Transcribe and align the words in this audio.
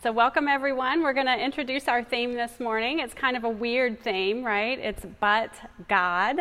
So, 0.00 0.12
welcome 0.12 0.46
everyone. 0.46 1.02
We're 1.02 1.12
going 1.12 1.26
to 1.26 1.36
introduce 1.36 1.88
our 1.88 2.04
theme 2.04 2.34
this 2.34 2.60
morning. 2.60 3.00
It's 3.00 3.14
kind 3.14 3.36
of 3.36 3.42
a 3.42 3.48
weird 3.48 4.00
theme, 4.00 4.44
right? 4.44 4.78
It's 4.78 5.04
but 5.18 5.52
God. 5.88 6.36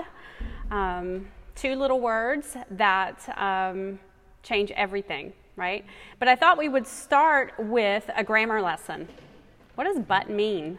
Um, 0.69 1.27
two 1.55 1.73
little 1.73 1.99
words 1.99 2.55
that 2.70 3.28
um, 3.35 3.97
change 4.43 4.70
everything, 4.70 5.33
right? 5.55 5.83
But 6.20 6.27
I 6.27 6.35
thought 6.35 6.59
we 6.59 6.70
would 6.70 6.85
start 6.85 7.54
with 7.57 8.07
a 8.15 8.23
grammar 8.23 8.61
lesson. 8.61 9.07
What 9.73 9.85
does 9.85 9.97
but 10.07 10.29
mean? 10.29 10.77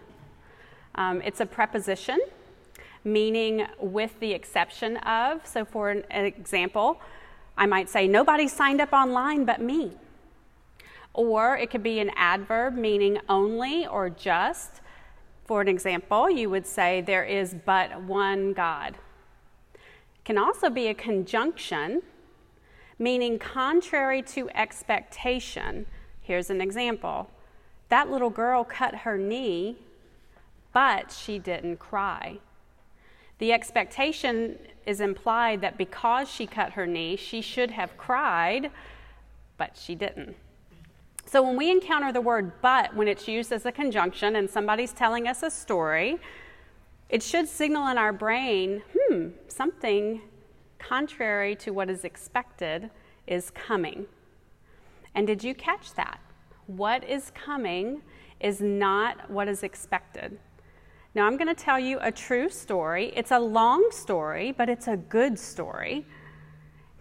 Um, 0.95 1.21
it's 1.23 1.41
a 1.41 1.47
preposition 1.47 2.21
meaning 3.03 3.67
with 3.81 4.21
the 4.21 4.31
exception 4.31 4.99
of. 4.99 5.45
So, 5.45 5.65
for 5.65 5.91
an, 5.91 6.05
an 6.13 6.27
example, 6.27 7.01
I 7.57 7.67
might 7.67 7.91
say, 7.91 8.07
Nobody 8.07 8.47
signed 8.47 8.81
up 8.81 8.93
online 8.93 9.45
but 9.45 9.61
me. 9.61 9.97
Or 11.19 11.57
it 11.57 11.71
could 11.71 11.83
be 11.83 11.99
an 11.99 12.13
adverb 12.15 12.77
meaning 12.77 13.19
only 13.29 13.85
or 13.89 14.09
just. 14.09 14.81
For 15.47 15.61
an 15.61 15.67
example, 15.67 16.31
you 16.31 16.49
would 16.49 16.65
say, 16.65 17.01
There 17.01 17.25
is 17.25 17.57
but 17.65 18.01
one 18.03 18.53
God. 18.53 18.95
It 19.75 20.25
can 20.25 20.39
also 20.39 20.71
be 20.71 20.87
a 20.87 20.95
conjunction 20.95 22.03
meaning 23.01 23.37
contrary 23.37 24.23
to 24.23 24.49
expectation. 24.51 25.87
Here's 26.21 26.51
an 26.51 26.61
example 26.61 27.29
that 27.89 28.09
little 28.09 28.31
girl 28.31 28.63
cut 28.63 28.95
her 28.95 29.19
knee, 29.19 29.79
but 30.73 31.11
she 31.11 31.41
didn't 31.41 31.79
cry. 31.79 32.39
The 33.39 33.53
expectation 33.53 34.57
is 34.87 35.01
implied 35.01 35.63
that 35.63 35.77
because 35.77 36.31
she 36.31 36.47
cut 36.47 36.75
her 36.75 36.87
knee, 36.87 37.17
she 37.17 37.41
should 37.41 37.73
have 37.73 37.97
cried, 37.99 38.71
but 39.57 39.77
she 39.77 39.97
didn't. 39.97 40.37
So 41.31 41.43
when 41.43 41.57
we 41.57 41.71
encounter 41.71 42.11
the 42.11 42.23
word 42.23 42.53
but 42.63 42.97
when 42.97 43.07
it's 43.07 43.29
used 43.29 43.53
as 43.53 43.67
a 43.67 43.73
conjunction 43.73 44.37
and 44.37 44.49
somebody's 44.49 44.95
telling 44.95 45.29
us 45.29 45.43
a 45.43 45.51
story, 45.51 46.19
it 47.11 47.23
should 47.23 47.47
signal 47.47 47.89
in 47.89 47.99
our 47.99 48.15
brain, 48.15 48.83
hmm, 48.97 49.29
something 49.47 50.23
contrary 50.79 51.55
to 51.57 51.71
what 51.71 51.91
is 51.91 52.05
expected 52.05 52.89
is 53.27 53.51
coming. 53.51 54.07
And 55.15 55.27
did 55.27 55.45
you 55.45 55.55
catch 55.55 55.93
that? 55.95 56.19
What 56.67 57.05
is 57.05 57.31
coming 57.35 58.01
is 58.41 58.63
not 58.63 59.31
what 59.31 59.49
is 59.49 59.63
expected. 59.63 60.39
Now, 61.15 61.27
I'm 61.27 61.37
going 61.37 61.55
to 61.55 61.63
tell 61.63 61.79
you 61.79 61.99
a 62.01 62.13
true 62.13 62.49
story. 62.49 63.13
It's 63.15 63.33
a 63.33 63.39
long 63.39 63.87
story, 63.91 64.53
but 64.53 64.71
it's 64.71 64.89
a 64.89 64.97
good 64.97 65.39
story. 65.39 66.07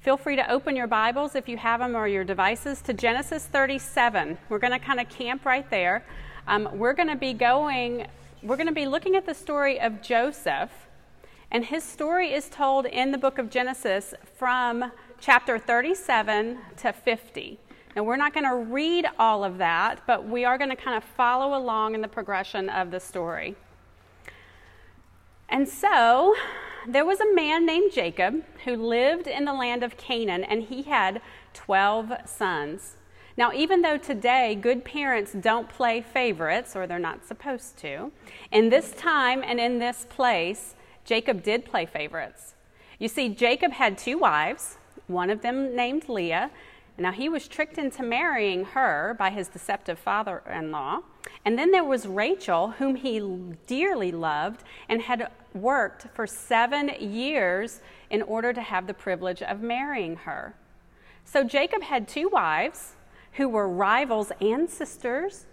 Feel 0.07 0.15
free 0.15 0.37
to 0.37 0.49
open 0.49 0.77
your 0.77 0.87
Bibles 0.87 1.35
if 1.35 1.49
you 1.49 1.57
have 1.57 1.81
them 1.81 1.93
or 1.93 2.07
your 2.07 2.23
devices 2.23 2.81
to 2.83 2.93
Genesis 2.93 3.45
37. 3.47 4.37
We're 4.47 4.57
going 4.57 4.71
to 4.71 4.79
kind 4.79 5.01
of 5.01 5.09
camp 5.09 5.43
right 5.43 5.69
there. 5.69 6.05
Um, 6.47 6.69
we're 6.71 6.93
going 6.93 7.09
to 7.09 7.17
be 7.17 7.33
going, 7.33 8.07
we're 8.41 8.55
going 8.55 8.69
to 8.69 8.73
be 8.73 8.85
looking 8.85 9.17
at 9.17 9.25
the 9.25 9.33
story 9.33 9.81
of 9.81 10.01
Joseph, 10.01 10.71
and 11.51 11.65
his 11.65 11.83
story 11.83 12.31
is 12.31 12.47
told 12.47 12.85
in 12.85 13.11
the 13.11 13.17
book 13.17 13.37
of 13.37 13.49
Genesis 13.49 14.13
from 14.37 14.93
chapter 15.19 15.59
37 15.59 16.57
to 16.77 16.93
50. 16.93 17.59
Now, 17.93 18.03
we're 18.03 18.15
not 18.15 18.33
going 18.33 18.45
to 18.45 18.55
read 18.55 19.07
all 19.19 19.43
of 19.43 19.57
that, 19.57 20.03
but 20.07 20.25
we 20.25 20.45
are 20.45 20.57
going 20.57 20.69
to 20.69 20.77
kind 20.77 20.95
of 20.95 21.03
follow 21.03 21.59
along 21.59 21.95
in 21.95 21.99
the 21.99 22.07
progression 22.07 22.69
of 22.69 22.91
the 22.91 23.01
story. 23.01 23.57
And 25.49 25.67
so, 25.67 26.33
there 26.87 27.05
was 27.05 27.19
a 27.19 27.35
man 27.35 27.65
named 27.65 27.91
Jacob 27.91 28.43
who 28.63 28.75
lived 28.75 29.27
in 29.27 29.43
the 29.43 29.53
land 29.53 29.83
of 29.83 29.97
Canaan, 29.97 30.43
and 30.45 30.63
he 30.63 30.83
had 30.83 31.21
12 31.53 32.13
sons. 32.25 32.95
Now, 33.35 33.51
even 33.53 33.81
though 33.81 33.97
today 33.97 34.55
good 34.55 34.85
parents 34.85 35.33
don't 35.33 35.69
play 35.69 36.01
favorites, 36.01 36.75
or 36.75 36.87
they're 36.87 36.97
not 36.97 37.27
supposed 37.27 37.77
to, 37.79 38.11
in 38.51 38.69
this 38.69 38.91
time 38.91 39.43
and 39.45 39.59
in 39.59 39.79
this 39.79 40.07
place, 40.09 40.75
Jacob 41.03 41.43
did 41.43 41.65
play 41.65 41.85
favorites. 41.85 42.55
You 42.99 43.09
see, 43.09 43.29
Jacob 43.29 43.73
had 43.73 43.97
two 43.97 44.17
wives, 44.17 44.77
one 45.07 45.29
of 45.29 45.41
them 45.41 45.75
named 45.75 46.07
Leah. 46.07 46.49
Now, 46.99 47.11
he 47.11 47.29
was 47.29 47.47
tricked 47.47 47.77
into 47.77 48.01
marrying 48.01 48.65
her 48.65 49.15
by 49.19 49.29
his 49.29 49.47
deceptive 49.47 49.99
father 49.99 50.41
in 50.51 50.71
law. 50.71 51.01
And 51.45 51.57
then 51.57 51.71
there 51.71 51.83
was 51.83 52.07
Rachel, 52.07 52.71
whom 52.71 52.95
he 52.95 53.19
dearly 53.67 54.11
loved 54.11 54.63
and 54.89 55.01
had 55.01 55.29
worked 55.53 56.07
for 56.15 56.25
seven 56.25 56.89
years 56.99 57.81
in 58.09 58.23
order 58.23 58.51
to 58.51 58.61
have 58.61 58.87
the 58.87 58.93
privilege 58.93 59.43
of 59.43 59.61
marrying 59.61 60.15
her. 60.15 60.55
So 61.23 61.43
Jacob 61.43 61.83
had 61.83 62.07
two 62.07 62.29
wives 62.29 62.93
who 63.33 63.47
were 63.47 63.69
rivals 63.69 64.31
and 64.41 64.67
sisters. 64.67 65.45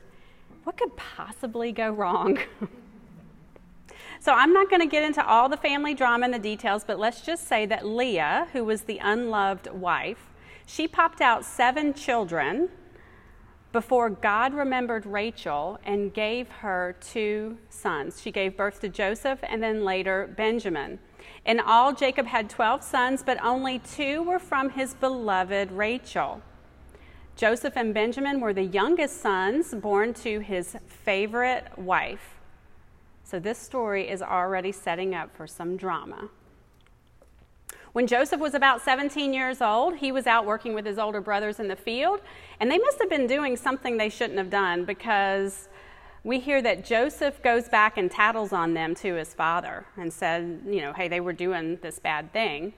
What 0.62 0.78
could 0.78 0.96
possibly 0.96 1.72
go 1.72 1.90
wrong? 1.90 2.38
so 4.20 4.32
I'm 4.32 4.54
not 4.54 4.70
going 4.70 4.80
to 4.80 4.88
get 4.88 5.02
into 5.02 5.24
all 5.26 5.50
the 5.50 5.56
family 5.58 5.92
drama 5.92 6.24
and 6.24 6.32
the 6.32 6.38
details, 6.38 6.84
but 6.86 6.98
let's 6.98 7.20
just 7.20 7.46
say 7.46 7.66
that 7.66 7.84
Leah, 7.84 8.48
who 8.54 8.64
was 8.64 8.82
the 8.82 8.98
unloved 8.98 9.70
wife, 9.70 10.30
she 10.66 10.88
popped 10.88 11.20
out 11.20 11.44
seven 11.44 11.94
children 11.94 12.68
before 13.72 14.08
God 14.08 14.54
remembered 14.54 15.04
Rachel 15.04 15.80
and 15.84 16.14
gave 16.14 16.48
her 16.48 16.94
two 17.00 17.58
sons. 17.68 18.22
She 18.22 18.30
gave 18.30 18.56
birth 18.56 18.80
to 18.82 18.88
Joseph 18.88 19.40
and 19.42 19.60
then 19.62 19.84
later 19.84 20.32
Benjamin. 20.36 21.00
In 21.44 21.58
all, 21.58 21.92
Jacob 21.92 22.26
had 22.26 22.48
12 22.48 22.84
sons, 22.84 23.22
but 23.24 23.42
only 23.42 23.80
two 23.80 24.22
were 24.22 24.38
from 24.38 24.70
his 24.70 24.94
beloved 24.94 25.72
Rachel. 25.72 26.40
Joseph 27.36 27.76
and 27.76 27.92
Benjamin 27.92 28.38
were 28.40 28.52
the 28.52 28.62
youngest 28.62 29.20
sons 29.20 29.74
born 29.74 30.14
to 30.14 30.38
his 30.38 30.76
favorite 30.86 31.66
wife. 31.76 32.36
So 33.24 33.40
this 33.40 33.58
story 33.58 34.08
is 34.08 34.22
already 34.22 34.70
setting 34.70 35.16
up 35.16 35.36
for 35.36 35.48
some 35.48 35.76
drama. 35.76 36.28
When 37.94 38.08
Joseph 38.08 38.40
was 38.40 38.54
about 38.54 38.82
17 38.82 39.32
years 39.32 39.62
old, 39.62 39.94
he 39.94 40.10
was 40.10 40.26
out 40.26 40.44
working 40.44 40.74
with 40.74 40.84
his 40.84 40.98
older 40.98 41.20
brothers 41.20 41.60
in 41.60 41.68
the 41.68 41.76
field, 41.76 42.20
and 42.58 42.68
they 42.68 42.76
must 42.76 42.98
have 42.98 43.08
been 43.08 43.28
doing 43.28 43.56
something 43.56 43.96
they 43.96 44.08
shouldn't 44.08 44.36
have 44.36 44.50
done 44.50 44.84
because 44.84 45.68
we 46.24 46.40
hear 46.40 46.60
that 46.60 46.84
Joseph 46.84 47.40
goes 47.40 47.68
back 47.68 47.96
and 47.96 48.10
tattles 48.10 48.52
on 48.52 48.74
them 48.74 48.96
to 48.96 49.14
his 49.14 49.32
father 49.32 49.86
and 49.96 50.12
said, 50.12 50.62
you 50.66 50.80
know, 50.80 50.92
hey, 50.92 51.06
they 51.06 51.20
were 51.20 51.32
doing 51.32 51.78
this 51.82 52.00
bad 52.00 52.32
thing. 52.32 52.72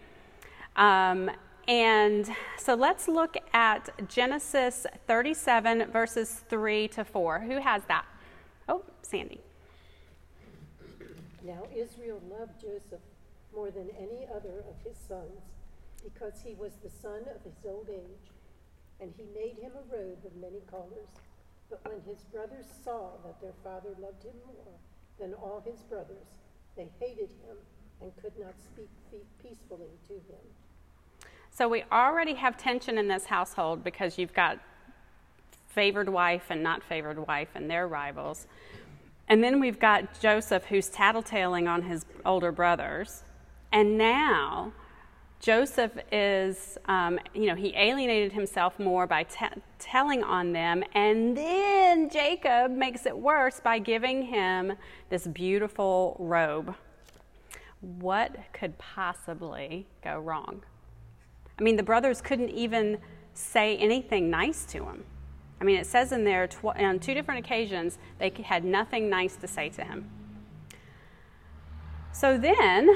Um, 0.76 1.30
and 1.66 2.30
so 2.58 2.74
let's 2.74 3.08
look 3.08 3.38
at 3.54 3.88
Genesis 4.10 4.86
37, 5.06 5.90
verses 5.90 6.42
3 6.50 6.88
to 6.88 7.06
4. 7.06 7.40
Who 7.40 7.58
has 7.58 7.80
that? 7.88 8.04
Oh, 8.68 8.82
Sandy. 9.00 9.40
Now 11.42 11.62
Israel 11.74 12.20
loved 12.28 12.60
Joseph 12.60 13.00
more 13.56 13.70
than 13.70 13.88
any 13.98 14.28
other 14.30 14.62
of 14.68 14.76
his 14.86 14.96
sons, 15.08 15.42
because 16.04 16.34
he 16.44 16.54
was 16.54 16.72
the 16.84 16.90
son 16.90 17.22
of 17.34 17.42
his 17.42 17.56
old 17.64 17.88
age. 17.90 18.30
And 19.00 19.12
he 19.16 19.24
made 19.34 19.56
him 19.58 19.72
a 19.72 19.94
robe 19.94 20.24
of 20.24 20.36
many 20.36 20.60
colors. 20.70 21.08
But 21.68 21.84
when 21.84 22.00
his 22.06 22.22
brothers 22.32 22.66
saw 22.84 23.10
that 23.24 23.40
their 23.40 23.52
father 23.64 23.90
loved 24.00 24.22
him 24.22 24.36
more 24.46 24.76
than 25.18 25.34
all 25.34 25.62
his 25.66 25.80
brothers, 25.82 26.28
they 26.76 26.88
hated 27.00 27.30
him 27.46 27.56
and 28.00 28.12
could 28.22 28.32
not 28.38 28.54
speak 28.58 28.88
peacefully 29.42 29.90
to 30.08 30.14
him. 30.14 30.44
So 31.50 31.68
we 31.68 31.84
already 31.90 32.34
have 32.34 32.56
tension 32.56 32.98
in 32.98 33.08
this 33.08 33.24
household 33.24 33.82
because 33.82 34.18
you've 34.18 34.34
got 34.34 34.58
favored 35.68 36.08
wife 36.08 36.44
and 36.50 36.62
not 36.62 36.82
favored 36.82 37.26
wife 37.26 37.48
and 37.54 37.70
their 37.70 37.88
rivals. 37.88 38.46
And 39.28 39.42
then 39.42 39.60
we've 39.60 39.80
got 39.80 40.20
Joseph 40.20 40.66
who's 40.66 40.88
tattletaling 40.88 41.68
on 41.68 41.82
his 41.82 42.04
older 42.24 42.52
brothers. 42.52 43.24
And 43.72 43.98
now, 43.98 44.72
Joseph 45.40 45.92
is, 46.10 46.78
um, 46.86 47.18
you 47.34 47.46
know, 47.46 47.54
he 47.54 47.74
alienated 47.76 48.32
himself 48.32 48.78
more 48.78 49.06
by 49.06 49.26
telling 49.78 50.22
on 50.24 50.52
them, 50.52 50.82
and 50.94 51.36
then 51.36 52.08
Jacob 52.08 52.70
makes 52.70 53.06
it 53.06 53.16
worse 53.16 53.60
by 53.60 53.78
giving 53.78 54.22
him 54.22 54.72
this 55.10 55.26
beautiful 55.26 56.16
robe. 56.18 56.74
What 57.80 58.36
could 58.52 58.78
possibly 58.78 59.86
go 60.02 60.18
wrong? 60.18 60.62
I 61.58 61.62
mean, 61.62 61.76
the 61.76 61.82
brothers 61.82 62.20
couldn't 62.20 62.50
even 62.50 62.98
say 63.34 63.76
anything 63.76 64.30
nice 64.30 64.64
to 64.66 64.84
him. 64.84 65.04
I 65.60 65.64
mean, 65.64 65.76
it 65.76 65.86
says 65.86 66.12
in 66.12 66.24
there 66.24 66.46
tw- 66.46 66.76
on 66.76 66.98
two 66.98 67.14
different 67.14 67.44
occasions 67.44 67.98
they 68.18 68.32
had 68.42 68.64
nothing 68.64 69.08
nice 69.08 69.36
to 69.36 69.46
say 69.46 69.68
to 69.70 69.84
him. 69.84 70.10
So 72.18 72.38
then, 72.38 72.88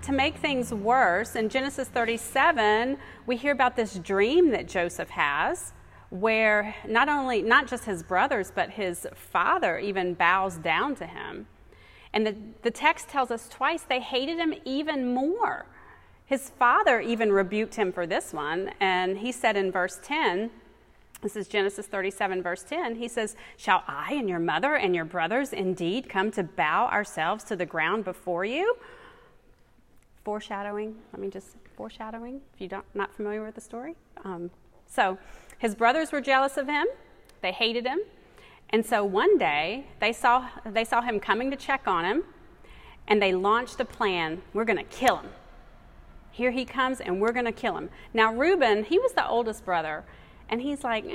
to 0.00 0.12
make 0.12 0.36
things 0.36 0.72
worse, 0.72 1.36
in 1.36 1.50
Genesis 1.50 1.88
37, 1.88 2.96
we 3.26 3.36
hear 3.36 3.52
about 3.52 3.76
this 3.76 3.98
dream 3.98 4.50
that 4.52 4.66
Joseph 4.66 5.10
has 5.10 5.74
where 6.08 6.74
not 6.88 7.06
only 7.06 7.42
not 7.42 7.66
just 7.66 7.84
his 7.84 8.02
brothers 8.02 8.50
but 8.54 8.70
his 8.70 9.06
father 9.14 9.78
even 9.78 10.14
bows 10.14 10.56
down 10.56 10.94
to 10.96 11.06
him. 11.06 11.46
And 12.14 12.26
the, 12.26 12.34
the 12.62 12.70
text 12.70 13.10
tells 13.10 13.30
us 13.30 13.46
twice 13.46 13.82
they 13.82 14.00
hated 14.00 14.38
him 14.38 14.54
even 14.64 15.12
more. 15.12 15.66
His 16.24 16.48
father 16.48 16.98
even 16.98 17.30
rebuked 17.30 17.74
him 17.74 17.92
for 17.92 18.06
this 18.06 18.32
one, 18.32 18.70
and 18.80 19.18
he 19.18 19.32
said 19.32 19.54
in 19.54 19.70
verse 19.70 20.00
10, 20.02 20.50
This 21.22 21.36
is 21.36 21.46
Genesis 21.46 21.86
37, 21.86 22.42
verse 22.42 22.64
10. 22.64 22.96
He 22.96 23.06
says, 23.06 23.36
Shall 23.56 23.84
I 23.86 24.14
and 24.14 24.28
your 24.28 24.40
mother 24.40 24.74
and 24.74 24.92
your 24.92 25.04
brothers 25.04 25.52
indeed 25.52 26.08
come 26.08 26.32
to 26.32 26.42
bow 26.42 26.88
ourselves 26.88 27.44
to 27.44 27.54
the 27.54 27.64
ground 27.64 28.04
before 28.04 28.44
you? 28.44 28.76
Foreshadowing. 30.24 30.96
Let 31.12 31.22
me 31.22 31.28
just 31.28 31.56
foreshadowing 31.76 32.40
if 32.54 32.60
you're 32.60 32.82
not 32.94 33.14
familiar 33.14 33.44
with 33.44 33.54
the 33.54 33.60
story. 33.60 33.94
Um, 34.24 34.50
so 34.86 35.16
his 35.58 35.76
brothers 35.76 36.10
were 36.10 36.20
jealous 36.20 36.56
of 36.56 36.66
him, 36.66 36.86
they 37.40 37.52
hated 37.52 37.86
him. 37.86 38.00
And 38.70 38.84
so 38.84 39.04
one 39.04 39.38
day 39.38 39.86
they 40.00 40.12
saw, 40.12 40.48
they 40.66 40.84
saw 40.84 41.02
him 41.02 41.20
coming 41.20 41.52
to 41.52 41.56
check 41.56 41.86
on 41.86 42.04
him, 42.04 42.24
and 43.06 43.22
they 43.22 43.32
launched 43.32 43.78
a 43.78 43.84
plan 43.84 44.42
we're 44.52 44.64
going 44.64 44.78
to 44.78 44.84
kill 44.84 45.18
him. 45.18 45.30
Here 46.32 46.50
he 46.50 46.64
comes, 46.64 47.00
and 47.00 47.20
we're 47.20 47.32
going 47.32 47.44
to 47.44 47.52
kill 47.52 47.76
him. 47.76 47.90
Now, 48.12 48.34
Reuben, 48.34 48.84
he 48.84 48.98
was 48.98 49.12
the 49.12 49.28
oldest 49.28 49.64
brother, 49.64 50.04
and 50.52 50.60
he's 50.60 50.84
like, 50.84 51.06
eh, 51.06 51.08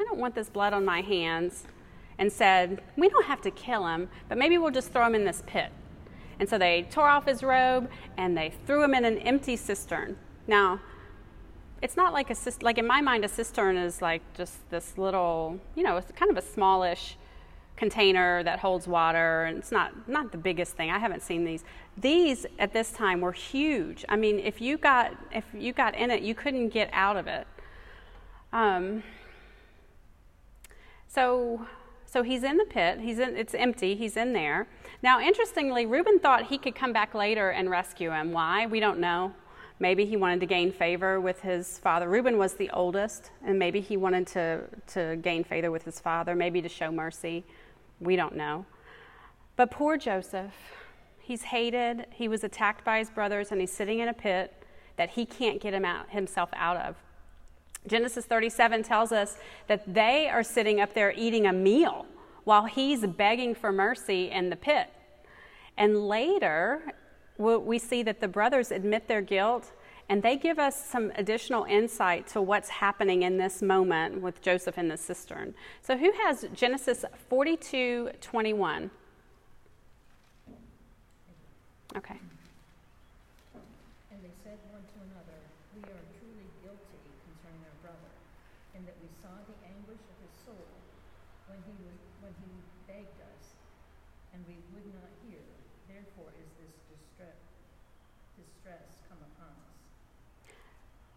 I 0.00 0.04
don't 0.04 0.18
want 0.18 0.34
this 0.34 0.48
blood 0.48 0.72
on 0.72 0.84
my 0.84 1.02
hands. 1.02 1.64
And 2.18 2.32
said, 2.32 2.82
We 2.96 3.08
don't 3.08 3.26
have 3.26 3.40
to 3.42 3.50
kill 3.50 3.86
him, 3.86 4.08
but 4.28 4.36
maybe 4.36 4.58
we'll 4.58 4.72
just 4.72 4.92
throw 4.92 5.06
him 5.06 5.14
in 5.14 5.24
this 5.24 5.42
pit. 5.46 5.70
And 6.38 6.48
so 6.48 6.58
they 6.58 6.86
tore 6.90 7.06
off 7.06 7.26
his 7.26 7.42
robe 7.42 7.88
and 8.16 8.36
they 8.36 8.52
threw 8.66 8.82
him 8.82 8.94
in 8.94 9.04
an 9.04 9.18
empty 9.18 9.56
cistern. 9.56 10.16
Now, 10.46 10.80
it's 11.82 11.96
not 11.96 12.12
like 12.12 12.30
a 12.30 12.34
cistern, 12.34 12.64
like 12.64 12.78
in 12.78 12.86
my 12.86 13.00
mind 13.00 13.24
a 13.24 13.28
cistern 13.28 13.76
is 13.76 14.02
like 14.02 14.22
just 14.34 14.68
this 14.70 14.98
little 14.98 15.58
you 15.74 15.82
know 15.82 15.96
it's 15.96 16.12
kind 16.12 16.30
of 16.30 16.36
a 16.36 16.42
smallish 16.42 17.16
container 17.76 18.42
that 18.42 18.58
holds 18.58 18.86
water 18.86 19.44
and 19.44 19.56
it's 19.56 19.72
not 19.72 20.06
not 20.06 20.30
the 20.30 20.36
biggest 20.36 20.76
thing 20.76 20.90
i 20.90 20.98
haven't 20.98 21.22
seen 21.22 21.44
these 21.44 21.64
these 21.96 22.44
at 22.58 22.74
this 22.74 22.90
time 22.90 23.22
were 23.22 23.32
huge 23.32 24.04
i 24.10 24.16
mean 24.16 24.38
if 24.38 24.60
you 24.60 24.76
got 24.76 25.16
if 25.32 25.44
you 25.54 25.72
got 25.72 25.94
in 25.94 26.10
it 26.10 26.20
you 26.20 26.34
couldn't 26.34 26.68
get 26.68 26.90
out 26.92 27.16
of 27.16 27.26
it 27.26 27.46
um, 28.52 29.02
so 31.08 31.66
so 32.06 32.22
he's 32.22 32.42
in 32.42 32.56
the 32.56 32.64
pit 32.64 33.00
he's 33.00 33.18
in 33.18 33.36
it's 33.36 33.54
empty 33.54 33.94
he's 33.94 34.16
in 34.16 34.32
there 34.32 34.66
now 35.02 35.20
interestingly 35.20 35.86
reuben 35.86 36.18
thought 36.18 36.46
he 36.46 36.58
could 36.58 36.74
come 36.74 36.92
back 36.92 37.14
later 37.14 37.50
and 37.50 37.70
rescue 37.70 38.10
him 38.10 38.32
why 38.32 38.66
we 38.66 38.80
don't 38.80 38.98
know 38.98 39.32
Maybe 39.80 40.04
he 40.04 40.14
wanted 40.18 40.40
to 40.40 40.46
gain 40.46 40.70
favor 40.70 41.22
with 41.22 41.40
his 41.40 41.78
father. 41.78 42.06
Reuben 42.06 42.36
was 42.36 42.52
the 42.52 42.68
oldest, 42.70 43.30
and 43.42 43.58
maybe 43.58 43.80
he 43.80 43.96
wanted 43.96 44.26
to, 44.28 44.64
to 44.88 45.16
gain 45.22 45.42
favor 45.42 45.70
with 45.70 45.84
his 45.84 45.98
father, 45.98 46.34
maybe 46.34 46.60
to 46.60 46.68
show 46.68 46.92
mercy. 46.92 47.44
We 47.98 48.14
don't 48.14 48.36
know. 48.36 48.66
But 49.56 49.70
poor 49.70 49.96
Joseph, 49.96 50.52
he's 51.18 51.44
hated, 51.44 52.06
he 52.10 52.28
was 52.28 52.44
attacked 52.44 52.84
by 52.84 52.98
his 52.98 53.08
brothers, 53.08 53.52
and 53.52 53.60
he's 53.60 53.72
sitting 53.72 54.00
in 54.00 54.08
a 54.08 54.12
pit 54.12 54.52
that 54.96 55.08
he 55.08 55.24
can't 55.24 55.62
get 55.62 55.72
him 55.72 55.86
out, 55.86 56.10
himself 56.10 56.50
out 56.52 56.76
of. 56.76 56.96
Genesis 57.86 58.24
37 58.24 58.82
tells 58.82 59.12
us 59.12 59.36
that 59.66 59.92
they 59.92 60.28
are 60.28 60.42
sitting 60.42 60.80
up 60.80 60.94
there 60.94 61.12
eating 61.16 61.46
a 61.46 61.52
meal 61.52 62.06
while 62.44 62.66
he's 62.66 63.06
begging 63.06 63.54
for 63.54 63.72
mercy 63.72 64.30
in 64.30 64.50
the 64.50 64.56
pit. 64.56 64.88
And 65.76 66.08
later, 66.08 66.92
we 67.38 67.78
see 67.78 68.02
that 68.02 68.20
the 68.20 68.28
brothers 68.28 68.70
admit 68.70 69.08
their 69.08 69.22
guilt 69.22 69.72
and 70.10 70.22
they 70.22 70.36
give 70.36 70.58
us 70.58 70.74
some 70.84 71.12
additional 71.14 71.64
insight 71.64 72.26
to 72.26 72.42
what's 72.42 72.68
happening 72.68 73.22
in 73.22 73.38
this 73.38 73.62
moment 73.62 74.20
with 74.20 74.42
Joseph 74.42 74.76
in 74.76 74.88
the 74.88 74.96
cistern. 74.96 75.54
So, 75.82 75.96
who 75.96 76.10
has 76.24 76.46
Genesis 76.52 77.04
42 77.28 78.10
21? 78.20 78.90
Okay. 81.96 82.18
And 84.10 84.18
they 84.22 84.34
said 84.42 84.58
one 84.70 84.82
to 84.82 84.98
another, 85.10 85.38
We 85.78 85.82
are 85.90 86.04
truly 86.18 86.46
guilty 86.62 86.98
concerning 87.26 87.62
our 87.66 87.78
brother, 87.82 88.10
in 88.78 88.86
that 88.86 88.98
we 88.98 89.10
saw 89.18 89.34
the 89.46 89.58
anguish 89.62 89.98
of 89.98 90.16
his 90.22 90.34
soul 90.42 90.70
when 91.50 91.58
he, 91.66 91.74
was, 91.86 91.98
when 92.22 92.34
he 92.46 92.50
begged 92.86 93.18
us, 93.26 93.58
and 94.34 94.42
we 94.46 94.58
would 94.74 94.86
not 94.94 95.10
hear. 95.26 95.42
Therefore 95.90 96.30
is 96.38 96.50
this 96.62 96.74
distress, 96.94 97.42
distress 98.38 99.02
come 99.10 99.18
upon 99.18 99.50
us. 99.50 99.70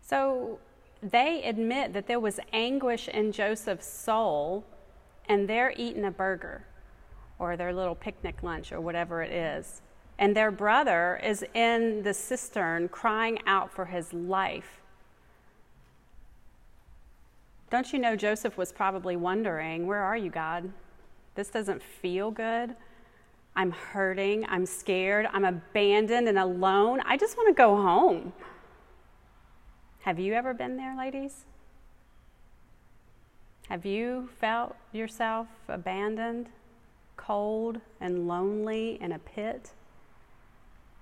So 0.04 0.60
they 1.02 1.44
admit 1.44 1.94
that 1.94 2.08
there 2.08 2.20
was 2.20 2.40
anguish 2.52 3.08
in 3.08 3.32
Joseph's 3.32 3.88
soul, 3.88 4.66
and 5.28 5.48
they're 5.48 5.74
eating 5.76 6.06
a 6.06 6.12
burger 6.12 6.66
or 7.40 7.58
their 7.58 7.74
little 7.74 7.96
picnic 7.96 8.44
lunch 8.44 8.72
or 8.72 8.80
whatever 8.80 9.22
it 9.22 9.32
is. 9.32 9.82
And 10.20 10.36
their 10.36 10.52
brother 10.52 11.20
is 11.24 11.44
in 11.54 12.04
the 12.04 12.14
cistern 12.14 12.88
crying 12.90 13.40
out 13.48 13.72
for 13.72 13.86
his 13.86 14.14
life. 14.14 14.82
Don't 17.70 17.92
you 17.92 17.98
know 17.98 18.16
Joseph 18.16 18.56
was 18.56 18.72
probably 18.72 19.16
wondering, 19.16 19.88
Where 19.88 20.04
are 20.04 20.16
you, 20.16 20.30
God? 20.30 20.72
This 21.34 21.50
doesn't 21.50 21.82
feel 21.82 22.30
good. 22.30 22.76
I'm 23.56 23.72
hurting. 23.72 24.46
I'm 24.48 24.66
scared. 24.66 25.28
I'm 25.32 25.46
abandoned 25.46 26.28
and 26.28 26.38
alone. 26.38 27.02
I 27.06 27.18
just 27.18 27.36
want 27.38 27.50
to 27.50 27.54
go 27.54 27.76
home. 27.76 28.34
Have 30.04 30.20
you 30.20 30.34
ever 30.34 30.54
been 30.54 30.76
there, 30.76 30.98
ladies? 30.98 31.46
Have 33.70 33.86
you 33.86 34.28
felt 34.38 34.76
yourself 34.92 35.48
abandoned, 35.70 36.50
cold, 37.16 37.80
and 38.02 38.28
lonely 38.28 39.02
in 39.02 39.14
a 39.14 39.20
pit, 39.20 39.72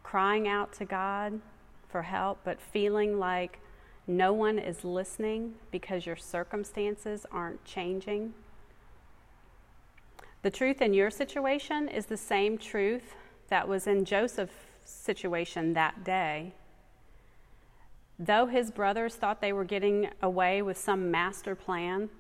crying 0.04 0.48
out 0.48 0.72
to 0.74 0.86
God 0.86 1.42
for 1.90 2.04
help, 2.04 2.42
but 2.44 2.62
feeling 2.62 3.18
like 3.18 3.58
no 4.06 4.34
one 4.34 4.60
is 4.60 4.84
listening 4.84 5.56
because 5.72 6.06
your 6.06 6.16
circumstances 6.16 7.26
aren't 7.32 7.66
changing? 7.66 8.36
The 10.44 10.52
truth 10.52 10.80
in 10.80 10.94
your 10.94 11.10
situation 11.10 11.90
is 11.90 12.06
the 12.06 12.18
same 12.18 12.56
truth 12.56 13.16
that 13.50 13.68
was 13.68 13.88
in 13.88 14.06
Joseph's 14.06 14.54
situation 14.86 15.74
that 15.74 16.04
day. 16.04 16.54
Though 18.24 18.46
his 18.46 18.70
brothers 18.70 19.16
thought 19.16 19.42
they 19.42 19.52
were 19.52 19.64
getting 19.64 20.08
away 20.22 20.62
with 20.62 20.78
some 20.78 21.10
master 21.10 21.56
plan, 21.56 22.12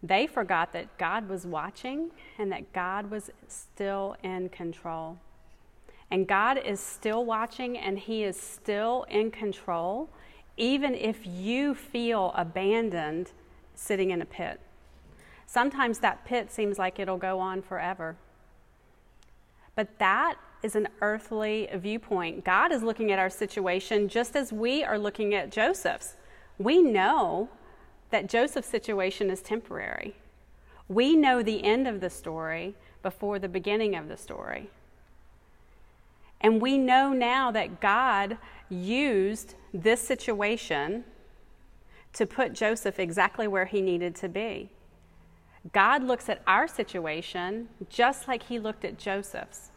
they 0.00 0.28
forgot 0.28 0.72
that 0.74 0.96
God 0.96 1.28
was 1.28 1.44
watching 1.44 2.12
and 2.38 2.52
that 2.52 2.72
God 2.72 3.10
was 3.10 3.30
still 3.48 4.16
in 4.22 4.48
control. 4.48 5.18
And 6.08 6.28
God 6.28 6.56
is 6.56 6.78
still 6.78 7.24
watching 7.24 7.76
and 7.76 7.98
He 7.98 8.22
is 8.22 8.38
still 8.38 9.06
in 9.10 9.32
control, 9.32 10.08
even 10.56 10.94
if 10.94 11.26
you 11.26 11.74
feel 11.74 12.32
abandoned 12.36 13.32
sitting 13.74 14.10
in 14.10 14.22
a 14.22 14.26
pit. 14.26 14.60
Sometimes 15.46 15.98
that 15.98 16.24
pit 16.24 16.52
seems 16.52 16.78
like 16.78 17.00
it'll 17.00 17.16
go 17.16 17.40
on 17.40 17.60
forever. 17.60 18.14
But 19.74 19.98
that 19.98 20.36
is 20.64 20.74
an 20.74 20.88
earthly 21.02 21.68
viewpoint. 21.74 22.42
God 22.42 22.72
is 22.72 22.82
looking 22.82 23.12
at 23.12 23.18
our 23.18 23.28
situation 23.28 24.08
just 24.08 24.34
as 24.34 24.50
we 24.50 24.82
are 24.82 24.98
looking 24.98 25.34
at 25.34 25.52
Joseph's. 25.52 26.16
We 26.56 26.80
know 26.80 27.50
that 28.08 28.30
Joseph's 28.30 28.68
situation 28.68 29.28
is 29.28 29.42
temporary. 29.42 30.16
We 30.88 31.16
know 31.16 31.42
the 31.42 31.62
end 31.62 31.86
of 31.86 32.00
the 32.00 32.08
story 32.08 32.74
before 33.02 33.38
the 33.38 33.48
beginning 33.48 33.94
of 33.94 34.08
the 34.08 34.16
story. 34.16 34.70
And 36.40 36.62
we 36.62 36.78
know 36.78 37.12
now 37.12 37.50
that 37.50 37.80
God 37.82 38.38
used 38.70 39.56
this 39.74 40.00
situation 40.00 41.04
to 42.14 42.24
put 42.24 42.54
Joseph 42.54 42.98
exactly 42.98 43.46
where 43.46 43.66
he 43.66 43.82
needed 43.82 44.14
to 44.16 44.30
be. 44.30 44.70
God 45.72 46.02
looks 46.04 46.30
at 46.30 46.40
our 46.46 46.66
situation 46.66 47.68
just 47.90 48.28
like 48.28 48.44
he 48.44 48.58
looked 48.58 48.86
at 48.86 48.98
Joseph's. 48.98 49.70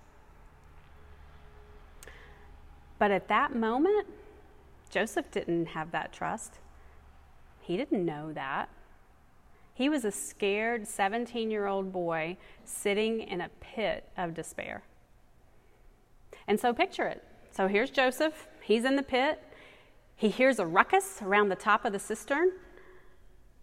But 2.99 3.11
at 3.11 3.27
that 3.27 3.55
moment, 3.55 4.07
Joseph 4.89 5.29
didn't 5.31 5.67
have 5.67 5.91
that 5.91 6.11
trust. 6.11 6.59
He 7.59 7.77
didn't 7.77 8.05
know 8.05 8.31
that. 8.33 8.69
He 9.73 9.89
was 9.89 10.05
a 10.05 10.11
scared 10.11 10.87
17 10.87 11.51
year 11.51 11.67
old 11.67 11.91
boy 11.91 12.37
sitting 12.63 13.21
in 13.21 13.41
a 13.41 13.49
pit 13.59 14.09
of 14.17 14.33
despair. 14.33 14.83
And 16.47 16.59
so 16.59 16.73
picture 16.73 17.05
it. 17.05 17.23
So 17.51 17.67
here's 17.67 17.91
Joseph. 17.91 18.47
He's 18.61 18.85
in 18.85 18.95
the 18.95 19.03
pit. 19.03 19.43
He 20.15 20.29
hears 20.29 20.57
a 20.57 20.65
ruckus 20.65 21.21
around 21.21 21.49
the 21.49 21.55
top 21.55 21.85
of 21.85 21.93
the 21.93 21.99
cistern, 21.99 22.51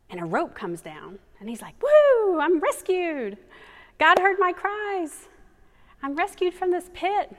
and 0.08 0.20
a 0.20 0.24
rope 0.24 0.54
comes 0.54 0.80
down. 0.80 1.18
And 1.40 1.48
he's 1.48 1.60
like, 1.60 1.74
Woo, 1.82 2.38
I'm 2.40 2.60
rescued. 2.60 3.38
God 3.98 4.18
heard 4.18 4.38
my 4.38 4.52
cries. 4.52 5.28
I'm 6.02 6.14
rescued 6.14 6.54
from 6.54 6.70
this 6.70 6.90
pit. 6.94 7.34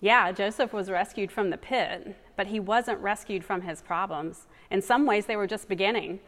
Yeah, 0.00 0.32
Joseph 0.32 0.72
was 0.72 0.90
rescued 0.90 1.30
from 1.30 1.50
the 1.50 1.58
pit, 1.58 2.16
but 2.36 2.46
he 2.46 2.58
wasn't 2.58 3.00
rescued 3.00 3.44
from 3.44 3.62
his 3.62 3.82
problems. 3.82 4.46
In 4.70 4.80
some 4.80 5.04
ways, 5.04 5.26
they 5.26 5.36
were 5.36 5.46
just 5.46 5.68
beginning. 5.68 6.20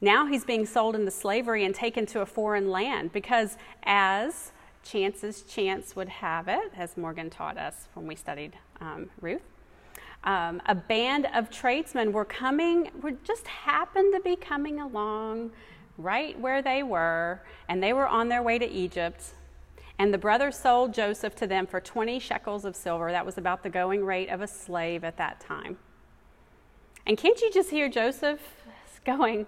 Now 0.00 0.26
he's 0.26 0.44
being 0.44 0.66
sold 0.66 0.94
into 0.94 1.10
slavery 1.10 1.64
and 1.64 1.74
taken 1.74 2.04
to 2.06 2.20
a 2.20 2.26
foreign 2.26 2.70
land 2.70 3.12
because, 3.12 3.56
as 3.84 4.52
chances 4.82 5.42
chance 5.42 5.96
would 5.96 6.10
have 6.10 6.46
it, 6.46 6.72
as 6.76 6.96
Morgan 6.96 7.30
taught 7.30 7.56
us 7.56 7.88
when 7.94 8.06
we 8.06 8.14
studied 8.14 8.52
um, 8.80 9.08
Ruth, 9.20 9.40
um, 10.24 10.60
a 10.66 10.74
band 10.74 11.26
of 11.34 11.50
tradesmen 11.50 12.12
were 12.12 12.24
coming, 12.24 12.90
were 13.00 13.12
just 13.24 13.46
happened 13.46 14.12
to 14.14 14.20
be 14.20 14.36
coming 14.36 14.80
along 14.80 15.52
right 15.96 16.38
where 16.38 16.60
they 16.60 16.82
were, 16.82 17.40
and 17.68 17.82
they 17.82 17.92
were 17.92 18.08
on 18.08 18.28
their 18.28 18.42
way 18.42 18.58
to 18.58 18.68
Egypt. 18.68 19.32
And 19.98 20.12
the 20.12 20.18
brothers 20.18 20.58
sold 20.58 20.92
Joseph 20.92 21.34
to 21.36 21.46
them 21.46 21.66
for 21.66 21.80
20 21.80 22.18
shekels 22.18 22.64
of 22.64 22.74
silver. 22.74 23.12
That 23.12 23.24
was 23.24 23.38
about 23.38 23.62
the 23.62 23.70
going 23.70 24.04
rate 24.04 24.28
of 24.28 24.40
a 24.40 24.46
slave 24.46 25.04
at 25.04 25.16
that 25.18 25.40
time. 25.40 25.78
And 27.06 27.16
can't 27.16 27.40
you 27.40 27.50
just 27.52 27.70
hear 27.70 27.88
Joseph 27.88 28.40
going, 29.04 29.46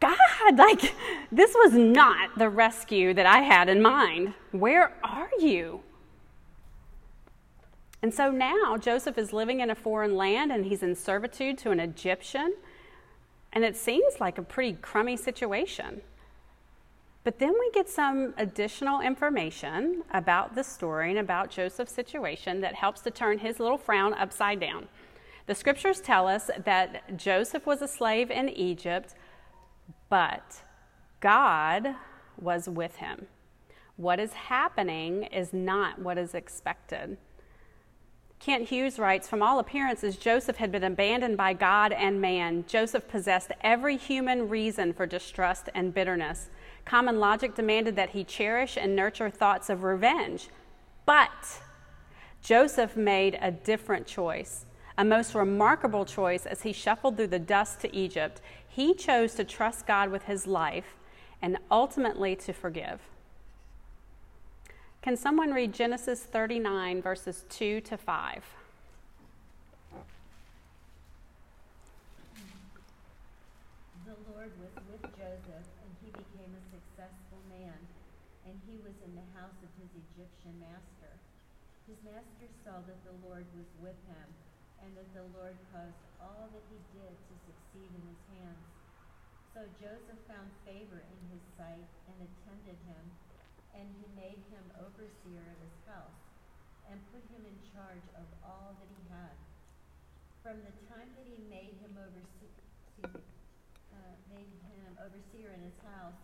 God, 0.00 0.18
like, 0.56 0.94
this 1.30 1.54
was 1.54 1.72
not 1.72 2.38
the 2.38 2.48
rescue 2.48 3.14
that 3.14 3.26
I 3.26 3.38
had 3.38 3.68
in 3.68 3.80
mind. 3.80 4.34
Where 4.50 4.94
are 5.04 5.30
you? 5.38 5.80
And 8.02 8.12
so 8.12 8.30
now 8.30 8.78
Joseph 8.78 9.18
is 9.18 9.32
living 9.32 9.60
in 9.60 9.70
a 9.70 9.74
foreign 9.74 10.16
land 10.16 10.52
and 10.52 10.64
he's 10.64 10.82
in 10.82 10.94
servitude 10.94 11.58
to 11.58 11.70
an 11.70 11.80
Egyptian. 11.80 12.54
And 13.52 13.62
it 13.62 13.76
seems 13.76 14.20
like 14.20 14.38
a 14.38 14.42
pretty 14.42 14.74
crummy 14.80 15.16
situation. 15.16 16.00
But 17.22 17.38
then 17.38 17.52
we 17.52 17.70
get 17.72 17.88
some 17.88 18.32
additional 18.38 19.00
information 19.00 20.04
about 20.12 20.54
the 20.54 20.64
story 20.64 21.10
and 21.10 21.18
about 21.18 21.50
Joseph's 21.50 21.92
situation 21.92 22.60
that 22.62 22.74
helps 22.74 23.02
to 23.02 23.10
turn 23.10 23.38
his 23.38 23.60
little 23.60 23.76
frown 23.76 24.14
upside 24.14 24.60
down. 24.60 24.88
The 25.46 25.54
scriptures 25.54 26.00
tell 26.00 26.26
us 26.28 26.50
that 26.64 27.16
Joseph 27.18 27.66
was 27.66 27.82
a 27.82 27.88
slave 27.88 28.30
in 28.30 28.48
Egypt, 28.48 29.14
but 30.08 30.62
God 31.20 31.94
was 32.40 32.68
with 32.68 32.96
him. 32.96 33.26
What 33.96 34.18
is 34.18 34.32
happening 34.32 35.24
is 35.24 35.52
not 35.52 35.98
what 35.98 36.16
is 36.16 36.34
expected. 36.34 37.18
Kent 38.38 38.70
Hughes 38.70 38.98
writes 38.98 39.28
From 39.28 39.42
all 39.42 39.58
appearances, 39.58 40.16
Joseph 40.16 40.56
had 40.56 40.72
been 40.72 40.84
abandoned 40.84 41.36
by 41.36 41.52
God 41.52 41.92
and 41.92 42.18
man. 42.18 42.64
Joseph 42.66 43.06
possessed 43.06 43.52
every 43.60 43.98
human 43.98 44.48
reason 44.48 44.94
for 44.94 45.04
distrust 45.04 45.68
and 45.74 45.92
bitterness. 45.92 46.48
Common 46.90 47.20
logic 47.20 47.54
demanded 47.54 47.94
that 47.94 48.10
he 48.10 48.24
cherish 48.24 48.76
and 48.76 48.96
nurture 48.96 49.30
thoughts 49.30 49.70
of 49.70 49.84
revenge. 49.84 50.48
But 51.06 51.60
Joseph 52.42 52.96
made 52.96 53.38
a 53.40 53.52
different 53.52 54.08
choice, 54.08 54.64
a 54.98 55.04
most 55.04 55.36
remarkable 55.36 56.04
choice 56.04 56.46
as 56.46 56.62
he 56.62 56.72
shuffled 56.72 57.16
through 57.16 57.28
the 57.28 57.38
dust 57.38 57.78
to 57.82 57.94
Egypt. 57.94 58.40
He 58.68 58.92
chose 58.92 59.36
to 59.36 59.44
trust 59.44 59.86
God 59.86 60.10
with 60.10 60.24
his 60.24 60.48
life 60.48 60.96
and 61.40 61.58
ultimately 61.70 62.34
to 62.34 62.52
forgive. 62.52 62.98
Can 65.00 65.16
someone 65.16 65.54
read 65.54 65.72
Genesis 65.72 66.24
39, 66.24 67.02
verses 67.02 67.44
2 67.50 67.82
to 67.82 67.96
5? 67.96 68.44
The 74.06 74.16
Lord 74.34 74.50
was 74.58 74.74
with 74.90 75.02
Joseph, 75.14 75.70
and 75.86 75.90
he 76.02 76.10
became 76.10 76.50
a 76.50 76.64
successful 76.74 77.38
man, 77.48 77.78
and 78.44 78.58
he 78.66 78.76
was 78.82 78.92
in 79.06 79.14
the 79.14 79.22
house 79.38 79.54
of 79.62 79.70
his 79.78 79.88
Egyptian 79.94 80.58
master. 80.58 81.14
His 81.90 81.98
master 82.06 82.46
saw 82.62 82.78
that 82.86 83.02
the 83.02 83.18
Lord 83.26 83.50
was 83.58 83.66
with 83.82 83.98
him, 84.06 84.28
and 84.78 84.94
that 84.94 85.10
the 85.10 85.26
Lord 85.34 85.58
caused 85.74 86.06
all 86.22 86.46
that 86.54 86.66
he 86.70 86.78
did 86.94 87.14
to 87.18 87.34
succeed 87.50 87.90
in 87.90 88.04
his 88.06 88.22
hands. 88.38 88.66
So 89.50 89.66
Joseph 89.82 90.22
found 90.30 90.54
favor 90.62 91.02
in 91.02 91.20
his 91.34 91.42
sight 91.58 91.90
and 92.06 92.16
attended 92.22 92.78
him 92.86 93.04
and 93.74 93.86
he 94.02 94.06
made 94.18 94.40
him 94.50 94.64
overseer 94.82 95.42
of 95.46 95.58
his 95.62 95.78
house, 95.86 96.20
and 96.90 96.98
put 97.14 97.22
him 97.30 97.42
in 97.46 97.58
charge 97.70 98.02
of 98.18 98.26
all 98.42 98.74
that 98.82 98.90
he 98.90 99.02
had. 99.14 99.36
From 100.42 100.58
the 100.64 100.74
time 100.90 101.10
that 101.14 101.26
he 101.26 101.38
made 101.46 101.78
him 101.78 101.94
overseer, 101.94 103.22
uh, 103.94 104.14
made 104.32 104.50
him 104.66 104.90
overseer 104.98 105.54
in 105.54 105.62
his 105.62 105.78
house, 105.86 106.18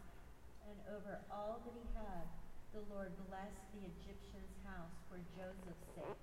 and 0.67 0.77
over 0.91 1.23
all 1.31 1.63
that 1.63 1.75
he 1.77 1.87
had, 1.95 2.27
the 2.77 2.95
Lord 2.95 3.09
blessed 3.31 3.65
the 3.73 3.89
Egyptian's 3.89 4.53
house 4.69 4.93
for 5.09 5.17
Joseph's 5.33 5.89
sake. 5.97 6.21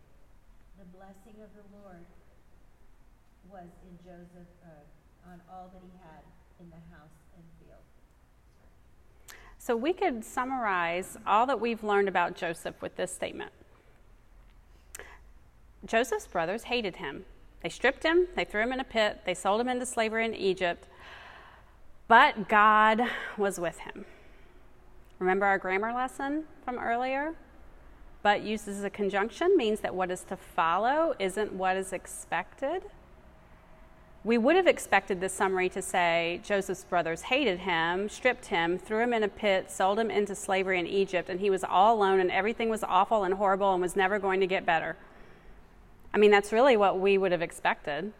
The 0.77 0.85
blessing 0.93 1.41
of 1.41 1.49
the 1.57 1.65
Lord 1.81 2.05
was 3.49 3.65
in 3.81 3.97
Joseph 4.05 4.53
uh, 4.61 5.31
on 5.31 5.41
all 5.51 5.71
that 5.73 5.81
he 5.81 5.97
had 5.97 6.21
in 6.59 6.69
the 6.69 6.83
house 6.93 7.17
and 7.33 7.43
field. 7.57 7.81
So 9.57 9.75
we 9.75 9.93
could 9.93 10.23
summarize 10.23 11.17
all 11.25 11.47
that 11.47 11.59
we've 11.59 11.83
learned 11.83 12.07
about 12.07 12.35
Joseph 12.35 12.79
with 12.81 12.95
this 12.97 13.11
statement 13.11 13.51
Joseph's 15.85 16.27
brothers 16.27 16.63
hated 16.63 16.97
him. 16.97 17.25
They 17.63 17.69
stripped 17.69 18.03
him, 18.03 18.27
they 18.35 18.45
threw 18.45 18.61
him 18.61 18.73
in 18.73 18.79
a 18.79 18.85
pit, 18.85 19.21
they 19.25 19.33
sold 19.33 19.59
him 19.59 19.69
into 19.69 19.87
slavery 19.87 20.23
in 20.25 20.35
Egypt, 20.35 20.87
but 22.07 22.47
God 22.47 23.01
was 23.37 23.59
with 23.59 23.79
him. 23.79 24.05
Remember 25.23 25.45
our 25.45 25.57
grammar 25.57 25.93
lesson 25.93 26.43
from 26.65 26.77
earlier? 26.77 27.33
But 28.23 28.41
uses 28.41 28.83
a 28.83 28.89
conjunction 28.89 29.55
means 29.55 29.79
that 29.79 29.95
what 29.95 30.11
is 30.11 30.25
to 30.25 30.35
follow 30.35 31.15
isn't 31.17 31.53
what 31.53 31.77
is 31.77 31.93
expected. 31.93 32.83
We 34.25 34.37
would 34.37 34.57
have 34.57 34.67
expected 34.67 35.21
this 35.21 35.31
summary 35.31 35.69
to 35.69 35.81
say 35.81 36.41
Joseph's 36.43 36.83
brothers 36.83 37.21
hated 37.21 37.59
him, 37.59 38.09
stripped 38.09 38.47
him, 38.47 38.77
threw 38.77 38.99
him 38.99 39.13
in 39.13 39.23
a 39.23 39.29
pit, 39.29 39.71
sold 39.71 39.97
him 39.97 40.11
into 40.11 40.35
slavery 40.35 40.77
in 40.77 40.87
Egypt, 40.87 41.29
and 41.29 41.39
he 41.39 41.49
was 41.49 41.63
all 41.63 41.95
alone 41.95 42.19
and 42.19 42.29
everything 42.29 42.67
was 42.67 42.83
awful 42.83 43.23
and 43.23 43.35
horrible 43.35 43.71
and 43.71 43.81
was 43.81 43.95
never 43.95 44.19
going 44.19 44.41
to 44.41 44.47
get 44.47 44.65
better. 44.65 44.97
I 46.13 46.17
mean, 46.17 46.31
that's 46.31 46.51
really 46.51 46.75
what 46.75 46.99
we 46.99 47.17
would 47.17 47.31
have 47.31 47.41
expected. 47.41 48.11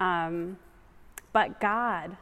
Um, 0.00 0.58
but 1.32 1.60
God, 1.60 2.18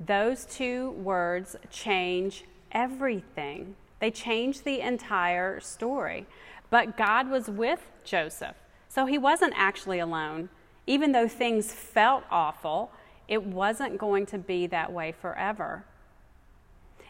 those 0.00 0.46
two 0.46 0.92
words 0.92 1.56
change 1.68 2.44
everything. 2.72 3.76
They 4.00 4.10
change 4.10 4.62
the 4.62 4.80
entire 4.80 5.60
story. 5.60 6.26
But 6.70 6.96
God 6.96 7.30
was 7.30 7.48
with 7.48 7.80
Joseph, 8.02 8.56
so 8.88 9.06
he 9.06 9.18
wasn't 9.18 9.54
actually 9.56 9.98
alone 9.98 10.48
even 10.86 11.12
though 11.12 11.28
things 11.28 11.72
felt 11.72 12.24
awful, 12.30 12.90
it 13.28 13.42
wasn't 13.42 13.98
going 13.98 14.26
to 14.26 14.38
be 14.38 14.66
that 14.66 14.92
way 14.92 15.12
forever. 15.12 15.84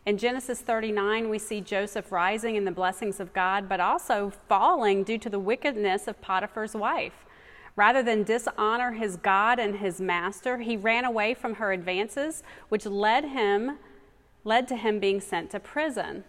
In 0.04 0.18
Genesis 0.18 0.60
39, 0.60 1.28
we 1.28 1.38
see 1.38 1.60
Joseph 1.60 2.10
rising 2.10 2.56
in 2.56 2.64
the 2.64 2.72
blessings 2.72 3.20
of 3.20 3.32
God, 3.32 3.68
but 3.68 3.80
also 3.80 4.32
falling 4.48 5.04
due 5.04 5.18
to 5.18 5.30
the 5.30 5.38
wickedness 5.38 6.08
of 6.08 6.20
Potiphar's 6.20 6.74
wife. 6.74 7.24
Rather 7.76 8.02
than 8.02 8.24
dishonor 8.24 8.92
his 8.92 9.16
God 9.16 9.58
and 9.58 9.76
his 9.76 10.00
master, 10.00 10.58
he 10.58 10.76
ran 10.76 11.04
away 11.04 11.32
from 11.34 11.54
her 11.54 11.72
advances, 11.72 12.42
which 12.68 12.84
led 12.84 13.24
him 13.24 13.78
led 14.44 14.68
to 14.68 14.76
him 14.76 14.98
being 14.98 15.20
sent 15.20 15.50
to 15.50 15.60
prison. 15.60 16.24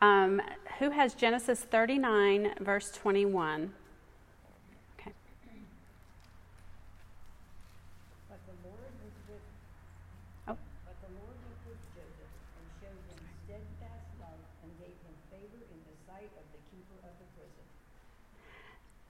Um, 0.00 0.42
who 0.78 0.90
has 0.90 1.14
Genesis 1.14 1.60
39, 1.60 2.54
verse 2.60 2.90
21? 2.90 3.72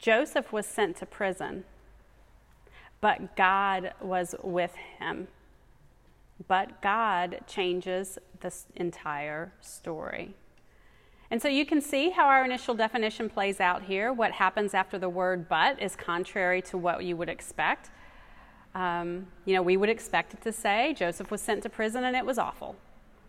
Joseph 0.03 0.53
was 0.53 0.67
sent 0.67 0.97
to 0.97 1.07
prison, 1.07 1.63
but 3.01 3.37
God 3.37 3.95
was 4.01 4.35
with 4.43 4.75
him. 4.99 5.29
But 6.49 6.83
God 6.83 7.41
changes 7.47 8.19
this 8.41 8.67
entire 8.75 9.53
story. 9.61 10.35
And 11.31 11.41
so 11.41 11.49
you 11.49 11.65
can 11.65 11.81
see 11.81 12.11
how 12.11 12.27
our 12.27 12.45
initial 12.45 12.75
definition 12.75 13.31
plays 13.31 13.59
out 13.59 13.85
here. 13.85 14.13
What 14.13 14.33
happens 14.33 14.75
after 14.75 14.99
the 14.99 15.09
word 15.09 15.49
but 15.49 15.81
is 15.81 15.97
contrary 15.97 16.61
to 16.63 16.77
what 16.77 17.05
you 17.05 17.17
would 17.17 17.31
expect. 17.31 17.91
Um, 18.75 19.27
you 19.45 19.55
know, 19.55 19.63
we 19.63 19.77
would 19.77 19.89
expect 19.89 20.35
it 20.35 20.43
to 20.43 20.53
say 20.53 20.95
Joseph 20.95 21.31
was 21.31 21.41
sent 21.41 21.63
to 21.63 21.71
prison 21.71 22.05
and 22.05 22.15
it 22.17 22.27
was 22.27 22.39
awful. 22.39 22.77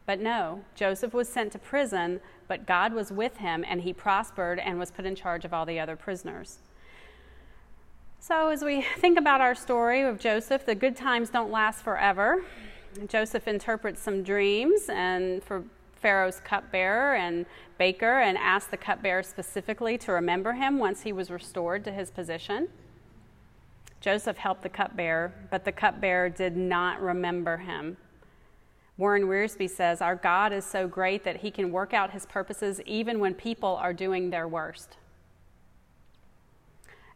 But 0.06 0.20
no, 0.20 0.64
Joseph 0.76 1.14
was 1.14 1.30
sent 1.30 1.54
to 1.54 1.60
prison, 1.60 2.20
but 2.48 2.66
God 2.66 2.94
was 2.94 3.12
with 3.12 3.38
him 3.38 3.64
and 3.68 3.82
he 3.82 3.94
prospered 3.94 4.60
and 4.60 4.78
was 4.78 4.92
put 4.92 5.06
in 5.06 5.16
charge 5.16 5.46
of 5.46 5.54
all 5.54 5.66
the 5.66 5.80
other 5.80 5.96
prisoners. 5.96 6.60
So, 8.20 8.50
as 8.50 8.64
we 8.64 8.82
think 9.00 9.18
about 9.18 9.42
our 9.42 9.56
story 9.56 10.02
of 10.02 10.20
Joseph, 10.20 10.66
the 10.66 10.76
good 10.76 10.96
times 10.96 11.30
don't 11.30 11.52
last 11.52 11.84
forever. 11.84 12.44
Joseph 13.08 13.48
interprets 13.48 14.02
some 14.02 14.24
dreams 14.24 14.90
and 14.90 15.44
for 15.44 15.64
Pharaoh's 15.96 16.40
cupbearer 16.42 17.16
and 17.16 17.46
baker 17.78 18.20
and 18.20 18.38
asks 18.38 18.70
the 18.70 18.78
cupbearer 18.78 19.24
specifically 19.24 19.98
to 20.00 20.12
remember 20.12 20.54
him 20.54 20.78
once 20.78 21.02
he 21.02 21.14
was 21.14 21.32
restored 21.32 21.84
to 21.86 21.92
his 21.92 22.12
position. 22.12 22.68
Joseph 24.02 24.38
helped 24.38 24.64
the 24.64 24.70
cupbearer, 24.70 25.34
but 25.50 25.64
the 25.64 25.72
cupbearer 25.72 26.30
did 26.30 26.58
not 26.58 27.02
remember 27.02 27.58
him. 27.58 27.96
Warren 28.98 29.24
Wiersbe 29.24 29.70
says, 29.70 30.02
Our 30.02 30.16
God 30.16 30.52
is 30.52 30.66
so 30.66 30.88
great 30.88 31.24
that 31.24 31.38
he 31.38 31.50
can 31.50 31.72
work 31.72 31.94
out 31.94 32.12
his 32.12 32.26
purposes 32.26 32.82
even 32.86 33.20
when 33.20 33.34
people 33.34 33.76
are 33.78 33.94
doing 33.94 34.30
their 34.30 34.48
worst. 34.48 34.98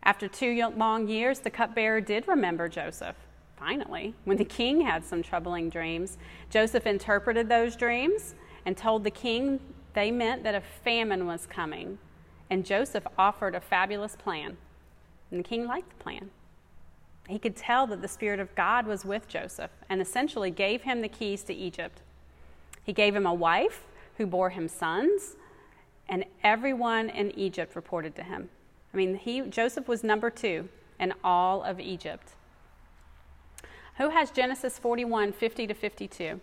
After 0.01 0.29
two 0.29 0.71
long 0.77 1.09
years, 1.09 1.39
the 1.39 1.49
cupbearer 1.49 1.99
did 1.99 2.27
remember 2.27 2.69
Joseph. 2.69 3.17
Finally, 3.57 4.13
when 4.23 4.37
the 4.37 4.45
king 4.45 4.81
had 4.81 5.03
some 5.03 5.23
troubling 5.23 5.69
dreams, 5.69 6.17
Joseph 6.49 6.85
interpreted 6.85 7.49
those 7.49 7.75
dreams 7.75 8.35
and 8.65 8.77
told 8.77 9.03
the 9.03 9.11
king 9.11 9.59
they 9.93 10.11
meant 10.11 10.43
that 10.43 10.55
a 10.55 10.61
famine 10.61 11.25
was 11.25 11.47
coming. 11.47 11.97
And 12.49 12.65
Joseph 12.65 13.07
offered 13.17 13.55
a 13.55 13.59
fabulous 13.59 14.15
plan. 14.15 14.57
And 15.31 15.39
the 15.39 15.47
king 15.47 15.65
liked 15.65 15.89
the 15.89 16.03
plan. 16.03 16.29
He 17.27 17.39
could 17.39 17.55
tell 17.55 17.87
that 17.87 18.01
the 18.01 18.07
Spirit 18.07 18.39
of 18.39 18.53
God 18.55 18.87
was 18.87 19.03
with 19.03 19.27
Joseph 19.27 19.71
and 19.89 20.01
essentially 20.01 20.51
gave 20.51 20.83
him 20.83 21.01
the 21.01 21.09
keys 21.09 21.43
to 21.43 21.53
Egypt. 21.53 22.01
He 22.83 22.93
gave 22.93 23.15
him 23.15 23.25
a 23.25 23.33
wife 23.33 23.83
who 24.17 24.25
bore 24.25 24.51
him 24.51 24.67
sons, 24.67 25.35
and 26.07 26.23
everyone 26.43 27.09
in 27.09 27.37
Egypt 27.37 27.75
reported 27.75 28.15
to 28.15 28.23
him. 28.23 28.49
I 28.93 28.97
mean, 28.97 29.15
he, 29.15 29.41
Joseph 29.41 29.87
was 29.87 30.03
number 30.03 30.29
two 30.29 30.69
in 30.99 31.13
all 31.23 31.63
of 31.63 31.79
Egypt. 31.79 32.33
Who 33.97 34.09
has 34.09 34.29
Genesis 34.29 34.77
41 34.77 35.33
50 35.33 35.67
to 35.67 35.73
52? 35.73 36.39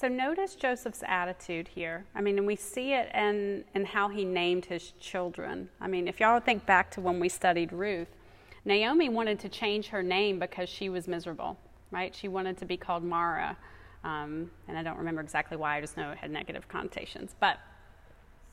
So 0.00 0.08
notice 0.08 0.54
Joseph's 0.54 1.02
attitude 1.06 1.68
here. 1.68 2.06
I 2.14 2.22
mean, 2.22 2.38
and 2.38 2.46
we 2.46 2.56
see 2.56 2.94
it 2.94 3.14
in, 3.14 3.64
in 3.74 3.84
how 3.84 4.08
he 4.08 4.24
named 4.24 4.64
his 4.64 4.92
children. 4.98 5.68
I 5.78 5.88
mean, 5.88 6.08
if 6.08 6.20
y'all 6.20 6.40
think 6.40 6.64
back 6.64 6.90
to 6.92 7.02
when 7.02 7.20
we 7.20 7.28
studied 7.28 7.70
Ruth, 7.70 8.08
Naomi 8.64 9.10
wanted 9.10 9.38
to 9.40 9.50
change 9.50 9.88
her 9.88 10.02
name 10.02 10.38
because 10.38 10.70
she 10.70 10.88
was 10.88 11.06
miserable, 11.06 11.58
right? 11.90 12.14
She 12.14 12.28
wanted 12.28 12.56
to 12.60 12.64
be 12.64 12.78
called 12.78 13.04
Mara. 13.04 13.58
Um, 14.02 14.50
and 14.68 14.78
I 14.78 14.82
don't 14.82 14.96
remember 14.96 15.20
exactly 15.20 15.58
why, 15.58 15.76
I 15.76 15.82
just 15.82 15.98
know 15.98 16.12
it 16.12 16.16
had 16.16 16.30
negative 16.30 16.66
connotations. 16.66 17.34
But, 17.38 17.58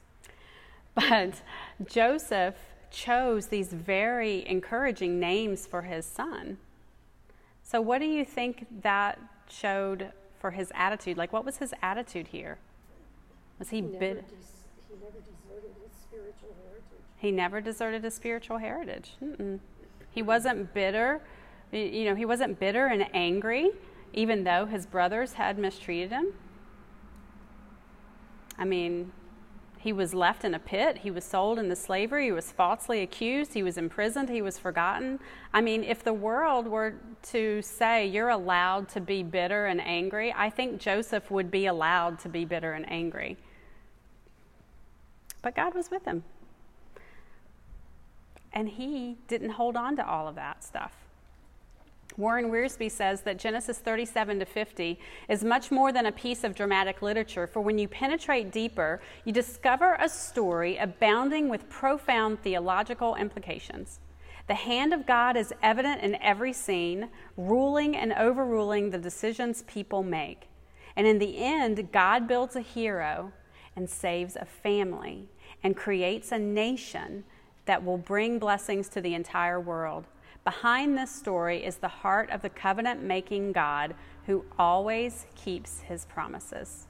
but 0.96 1.42
Joseph 1.86 2.56
chose 2.92 3.48
these 3.48 3.72
very 3.72 4.46
encouraging 4.50 5.18
names 5.18 5.66
for 5.66 5.84
his 5.84 6.06
son. 6.06 6.58
So, 7.63 7.80
what 7.80 8.00
do 8.00 8.06
you 8.06 8.25
think 8.25 8.68
that 8.82 9.18
showed 9.50 10.12
for 10.39 10.51
his 10.51 10.72
attitude. 10.75 11.17
Like, 11.17 11.34
what 11.34 11.46
was 11.46 11.58
his 11.58 11.74
attitude 11.82 12.27
here? 12.27 12.58
Was 13.60 13.70
he, 13.70 13.77
He 13.77 13.82
never, 13.82 13.98
bit? 14.00 14.27
des- 14.27 14.36
he 14.89 15.01
never 15.01 15.20
deserted 15.20 15.72
his 15.84 15.91
spiritual 16.01 16.56
heritage. 16.62 17.00
He 17.17 17.32
never 17.32 17.62
deserted 17.62 18.03
his 18.03 18.13
spiritual 18.13 18.58
heritage. 18.58 19.12
Mm-mm. 19.24 19.60
He 20.12 20.22
wasn't 20.22 20.74
bitter. 20.74 21.22
You 21.72 22.06
know, 22.06 22.15
he 22.15 22.25
wasn't 22.25 22.60
bitter 22.60 22.88
and 22.88 23.08
angry, 23.13 23.72
even 24.13 24.44
though 24.44 24.65
his 24.65 24.86
brothers 24.86 25.34
had 25.34 25.58
mistreated 25.58 26.12
him. 26.12 26.27
I 28.58 28.65
mean, 28.65 29.12
he 29.88 29.94
was 29.94 30.13
left 30.13 30.44
in 30.44 30.53
a 30.53 30.60
pit. 30.60 30.98
He 30.98 31.12
was 31.12 31.24
sold 31.24 31.58
into 31.58 31.74
slavery. 31.74 32.25
He 32.25 32.34
was 32.34 32.51
falsely 32.51 33.03
accused. 33.03 33.53
He 33.53 33.63
was 33.63 33.77
imprisoned. 33.77 34.27
He 34.27 34.41
was 34.41 34.60
forgotten. 34.60 35.17
I 35.53 35.62
mean, 35.62 35.82
if 35.82 36.03
the 36.03 36.12
world 36.12 36.67
were 36.67 36.96
to 37.32 37.62
say 37.62 38.06
you're 38.06 38.27
allowed 38.27 38.89
to 38.89 39.00
be 39.00 39.24
bitter 39.24 39.67
and 39.67 39.79
angry, 39.79 40.34
I 40.36 40.50
think 40.50 40.82
Joseph 40.82 41.32
would 41.32 41.50
be 41.50 41.67
allowed 41.67 42.20
to 42.20 42.27
be 42.27 42.44
bitter 42.44 42.74
and 42.74 42.91
angry. 42.91 43.38
But 45.41 45.56
God 45.56 45.74
was 45.74 45.89
with 45.89 46.03
him. 46.03 46.25
And 48.51 48.68
he 48.68 49.16
didn't 49.29 49.51
hold 49.51 49.77
on 49.77 49.96
to 49.96 50.05
all 50.05 50.27
of 50.27 50.35
that 50.35 50.66
stuff. 50.66 51.06
Warren 52.18 52.50
Wiersbe 52.50 52.90
says 52.90 53.22
that 53.22 53.38
Genesis 53.38 53.77
37 53.77 54.40
to 54.40 54.46
50 54.46 55.00
is 55.30 55.44
much 55.44 55.70
more 55.70 55.92
than 55.92 56.08
a 56.08 56.12
piece 56.12 56.44
of 56.44 56.56
dramatic 56.56 57.03
literature, 57.03 57.46
for 57.46 57.62
when 57.62 57.77
you 57.77 57.88
penetrate 57.88 58.51
deeper, 58.51 59.00
you 59.24 59.32
discover 59.32 59.96
a 60.00 60.10
story 60.10 60.77
abounding 60.77 61.48
with 61.48 61.70
profound 61.70 62.42
theological 62.42 63.16
implications. 63.16 64.00
The 64.48 64.56
hand 64.56 64.94
of 64.94 65.06
God 65.06 65.38
is 65.38 65.53
evident 65.62 66.01
in 66.01 66.16
every 66.16 66.53
scene, 66.53 67.10
ruling 67.36 67.96
and 67.96 68.14
overruling 68.14 68.90
the 68.90 68.98
decisions 68.98 69.64
people 69.68 70.01
make. 70.01 70.48
And 70.96 71.06
in 71.06 71.20
the 71.20 71.38
end, 71.38 71.92
God 71.92 72.27
builds 72.27 72.56
a 72.56 72.62
hero 72.62 73.32
and 73.75 73.88
saves 73.88 74.36
a 74.36 74.46
family 74.46 75.30
and 75.64 75.77
creates 75.77 76.32
a 76.32 76.40
nation 76.40 77.25
that 77.66 77.86
will 77.86 77.98
bring 77.98 78.40
blessings 78.40 78.90
to 78.90 79.01
the 79.01 79.14
entire 79.14 79.60
world. 79.60 80.06
Behind 80.48 80.98
this 80.98 81.14
story 81.14 81.66
is 81.66 81.75
the 81.75 81.90
heart 81.90 82.29
of 82.29 82.42
the 82.42 82.48
covenant 82.48 83.03
making 83.03 83.51
God 83.51 83.94
who 84.27 84.46
always 84.57 85.25
keeps 85.36 85.81
his 85.81 86.05
promises. 86.05 86.88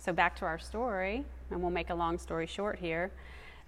So, 0.00 0.12
back 0.12 0.34
to 0.40 0.44
our 0.44 0.58
story, 0.58 1.24
and 1.48 1.62
we'll 1.62 1.70
make 1.70 1.90
a 1.90 1.94
long 1.94 2.18
story 2.18 2.48
short 2.48 2.80
here. 2.80 3.12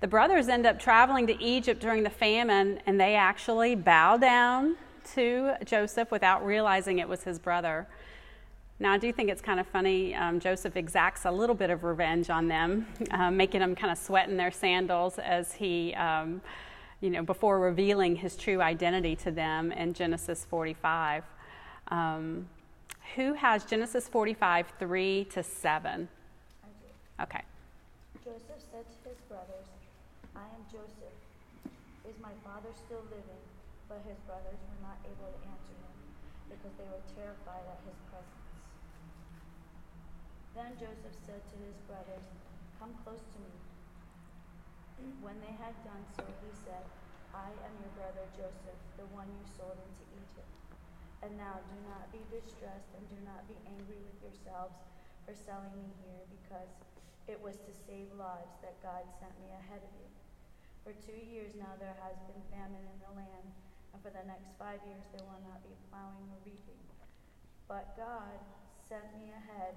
The 0.00 0.08
brothers 0.08 0.48
end 0.48 0.66
up 0.66 0.80
traveling 0.80 1.28
to 1.28 1.40
Egypt 1.40 1.80
during 1.80 2.02
the 2.02 2.10
famine, 2.10 2.80
and 2.86 3.00
they 3.00 3.14
actually 3.14 3.76
bow 3.76 4.16
down 4.16 4.74
to 5.14 5.52
Joseph 5.64 6.10
without 6.10 6.44
realizing 6.44 6.98
it 6.98 7.08
was 7.08 7.22
his 7.22 7.38
brother. 7.38 7.86
Now, 8.80 8.92
I 8.92 8.98
do 8.98 9.12
think 9.12 9.30
it's 9.30 9.40
kind 9.40 9.60
of 9.60 9.68
funny. 9.68 10.14
Um, 10.16 10.40
Joseph 10.40 10.76
exacts 10.76 11.24
a 11.26 11.30
little 11.30 11.54
bit 11.54 11.70
of 11.70 11.84
revenge 11.84 12.28
on 12.28 12.48
them, 12.48 12.86
um, 13.12 13.36
making 13.36 13.60
them 13.60 13.76
kind 13.76 13.92
of 13.92 13.98
sweat 13.98 14.28
in 14.28 14.36
their 14.36 14.50
sandals 14.50 15.18
as 15.18 15.52
he, 15.52 15.94
um, 15.94 16.40
you 17.00 17.10
know, 17.10 17.22
before 17.22 17.60
revealing 17.60 18.16
his 18.16 18.34
true 18.36 18.60
identity 18.60 19.14
to 19.16 19.30
them 19.30 19.70
in 19.70 19.94
Genesis 19.94 20.44
45. 20.50 21.22
Um, 21.88 22.48
who 23.14 23.34
has 23.34 23.64
Genesis 23.64 24.08
45, 24.08 24.72
3 24.78 25.24
to 25.30 25.42
7? 25.42 26.08
Okay. 27.22 27.42
Joseph 28.24 28.58
said 28.72 28.82
to 28.82 29.08
his 29.08 29.18
brothers, 29.28 29.70
I 30.34 30.42
am 30.50 30.66
Joseph. 30.66 31.14
Is 32.08 32.18
my 32.20 32.34
father 32.42 32.74
still 32.74 33.04
living? 33.06 33.42
But 33.88 34.02
his 34.08 34.18
brothers 34.26 34.58
were 34.66 34.82
not 34.82 34.98
able 35.06 35.30
to 35.30 35.40
answer 35.46 35.76
him 35.78 35.94
because 36.50 36.74
they 36.74 36.88
were 36.90 37.04
terrified 37.14 37.62
at 37.70 37.78
his 37.86 37.94
presence. 38.10 38.43
Then 40.54 40.70
Joseph 40.78 41.18
said 41.26 41.42
to 41.50 41.56
his 41.66 41.74
brothers, 41.90 42.22
Come 42.78 42.94
close 43.02 43.26
to 43.34 43.38
me. 43.42 43.54
When 45.18 45.34
they 45.42 45.50
had 45.58 45.74
done 45.82 46.06
so, 46.14 46.22
he 46.46 46.54
said, 46.54 46.86
I 47.34 47.50
am 47.66 47.74
your 47.82 47.90
brother 47.98 48.22
Joseph, 48.38 48.78
the 48.94 49.10
one 49.10 49.26
you 49.34 49.42
sold 49.42 49.74
into 49.74 50.06
Egypt. 50.14 50.54
And 51.26 51.34
now 51.34 51.58
do 51.66 51.74
not 51.90 52.06
be 52.14 52.22
distressed 52.30 52.94
and 52.94 53.02
do 53.10 53.18
not 53.26 53.42
be 53.50 53.58
angry 53.66 53.98
with 53.98 54.14
yourselves 54.22 54.78
for 55.26 55.34
selling 55.34 55.74
me 55.74 55.90
here, 56.06 56.22
because 56.30 56.70
it 57.26 57.42
was 57.42 57.58
to 57.66 57.74
save 57.74 58.14
lives 58.14 58.54
that 58.62 58.78
God 58.78 59.02
sent 59.18 59.34
me 59.42 59.50
ahead 59.58 59.82
of 59.82 59.90
you. 59.98 60.06
For 60.86 60.94
two 61.02 61.18
years 61.18 61.58
now 61.58 61.74
there 61.82 61.98
has 61.98 62.14
been 62.30 62.38
famine 62.54 62.86
in 62.86 62.98
the 63.02 63.10
land, 63.18 63.50
and 63.90 63.98
for 63.98 64.14
the 64.14 64.22
next 64.22 64.54
five 64.54 64.78
years 64.86 65.02
there 65.10 65.26
will 65.26 65.42
not 65.42 65.66
be 65.66 65.74
plowing 65.90 66.30
or 66.30 66.38
reaping. 66.46 66.78
But 67.66 67.98
God 67.98 68.38
sent 68.86 69.10
me 69.18 69.34
ahead 69.34 69.74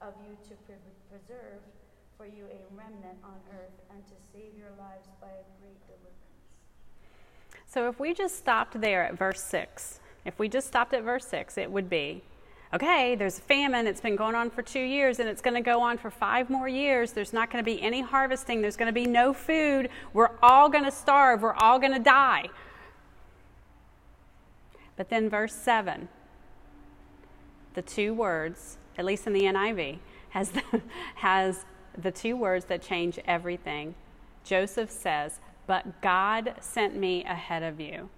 of 0.00 0.14
you 0.26 0.36
to 0.48 0.54
pre- 0.64 0.76
preserve 1.10 1.60
for 2.16 2.26
you 2.26 2.44
a 2.46 2.74
remnant 2.74 3.18
on 3.24 3.38
earth 3.58 3.76
and 3.90 4.04
to 4.06 4.14
save 4.32 4.56
your 4.58 4.70
lives 4.78 5.08
by 5.20 5.28
a 5.28 5.44
great 5.60 5.78
deliverance. 5.86 6.16
So 7.66 7.88
if 7.88 8.00
we 8.00 8.14
just 8.14 8.36
stopped 8.36 8.80
there 8.80 9.04
at 9.04 9.18
verse 9.18 9.42
6, 9.42 10.00
if 10.24 10.38
we 10.38 10.48
just 10.48 10.66
stopped 10.66 10.94
at 10.94 11.02
verse 11.02 11.26
6, 11.26 11.58
it 11.58 11.70
would 11.70 11.90
be 11.90 12.22
okay, 12.74 13.14
there's 13.14 13.38
a 13.38 13.42
famine, 13.42 13.86
it's 13.86 14.00
been 14.00 14.16
going 14.16 14.34
on 14.34 14.50
for 14.50 14.62
two 14.62 14.80
years, 14.80 15.18
and 15.18 15.28
it's 15.28 15.40
going 15.40 15.54
to 15.54 15.60
go 15.60 15.80
on 15.80 15.98
for 15.98 16.10
five 16.10 16.50
more 16.50 16.68
years. 16.68 17.12
There's 17.12 17.32
not 17.32 17.50
going 17.50 17.64
to 17.64 17.64
be 17.64 17.80
any 17.80 18.02
harvesting, 18.02 18.60
there's 18.60 18.76
going 18.76 18.88
to 18.88 18.92
be 18.92 19.06
no 19.06 19.32
food. 19.32 19.88
We're 20.12 20.32
all 20.42 20.68
going 20.68 20.84
to 20.84 20.90
starve, 20.90 21.42
we're 21.42 21.54
all 21.54 21.78
going 21.78 21.92
to 21.92 22.00
die. 22.00 22.48
But 24.96 25.10
then, 25.10 25.28
verse 25.28 25.54
7, 25.54 26.08
the 27.74 27.82
two 27.82 28.14
words, 28.14 28.78
at 28.98 29.04
least 29.04 29.26
in 29.26 29.32
the 29.32 29.42
NIV, 29.42 29.98
has 30.30 30.50
the, 30.50 30.62
has 31.16 31.64
the 31.96 32.10
two 32.10 32.36
words 32.36 32.66
that 32.66 32.82
change 32.82 33.18
everything. 33.26 33.94
Joseph 34.44 34.90
says, 34.90 35.40
But 35.66 36.00
God 36.00 36.54
sent 36.60 36.96
me 36.96 37.24
ahead 37.24 37.62
of 37.62 37.80
you. 37.80 38.08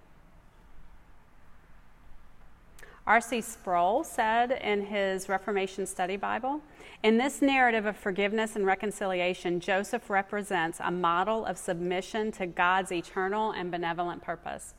R.C. 3.09 3.41
Sproul 3.41 4.03
said 4.03 4.51
in 4.51 4.85
his 4.85 5.27
Reformation 5.27 5.87
Study 5.87 6.15
Bible 6.15 6.61
In 7.01 7.17
this 7.17 7.41
narrative 7.41 7.87
of 7.87 7.97
forgiveness 7.97 8.55
and 8.55 8.67
reconciliation, 8.67 9.59
Joseph 9.59 10.11
represents 10.11 10.79
a 10.79 10.91
model 10.91 11.43
of 11.43 11.57
submission 11.57 12.31
to 12.33 12.45
God's 12.45 12.91
eternal 12.91 13.49
and 13.49 13.71
benevolent 13.71 14.21
purpose. 14.21 14.75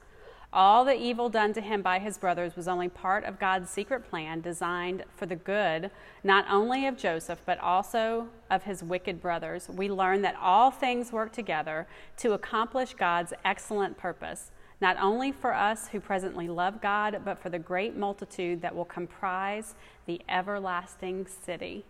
All 0.52 0.84
the 0.84 0.96
evil 0.96 1.28
done 1.28 1.52
to 1.52 1.60
him 1.60 1.80
by 1.80 2.00
his 2.00 2.18
brothers 2.18 2.56
was 2.56 2.66
only 2.66 2.88
part 2.88 3.22
of 3.24 3.38
God's 3.38 3.70
secret 3.70 4.08
plan 4.10 4.40
designed 4.40 5.04
for 5.14 5.26
the 5.26 5.36
good, 5.36 5.92
not 6.24 6.44
only 6.50 6.88
of 6.88 6.96
Joseph, 6.96 7.40
but 7.46 7.60
also 7.60 8.26
of 8.50 8.64
his 8.64 8.82
wicked 8.82 9.20
brothers. 9.22 9.68
We 9.68 9.88
learn 9.88 10.22
that 10.22 10.36
all 10.40 10.72
things 10.72 11.12
work 11.12 11.32
together 11.32 11.86
to 12.16 12.32
accomplish 12.32 12.94
God's 12.94 13.32
excellent 13.44 13.96
purpose, 13.96 14.50
not 14.80 14.96
only 15.00 15.30
for 15.30 15.54
us 15.54 15.86
who 15.88 16.00
presently 16.00 16.48
love 16.48 16.80
God, 16.80 17.20
but 17.24 17.38
for 17.38 17.48
the 17.48 17.58
great 17.60 17.96
multitude 17.96 18.60
that 18.62 18.74
will 18.74 18.84
comprise 18.84 19.76
the 20.06 20.20
everlasting 20.28 21.28
city. 21.28 21.84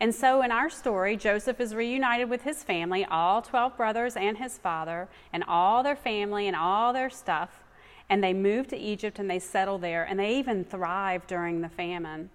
And 0.00 0.14
so 0.14 0.42
in 0.42 0.52
our 0.52 0.70
story, 0.70 1.16
Joseph 1.16 1.60
is 1.60 1.74
reunited 1.74 2.30
with 2.30 2.42
his 2.42 2.62
family, 2.62 3.04
all 3.04 3.42
12 3.42 3.76
brothers 3.76 4.16
and 4.16 4.38
his 4.38 4.56
father, 4.56 5.08
and 5.32 5.42
all 5.48 5.82
their 5.82 5.96
family 5.96 6.46
and 6.46 6.54
all 6.54 6.92
their 6.92 7.10
stuff. 7.10 7.50
And 8.08 8.22
they 8.22 8.32
move 8.32 8.68
to 8.68 8.76
Egypt 8.76 9.18
and 9.18 9.28
they 9.28 9.40
settle 9.40 9.78
there, 9.78 10.04
and 10.04 10.18
they 10.18 10.38
even 10.38 10.64
thrive 10.64 11.26
during 11.26 11.60
the 11.60 11.68
famine. 11.68 12.30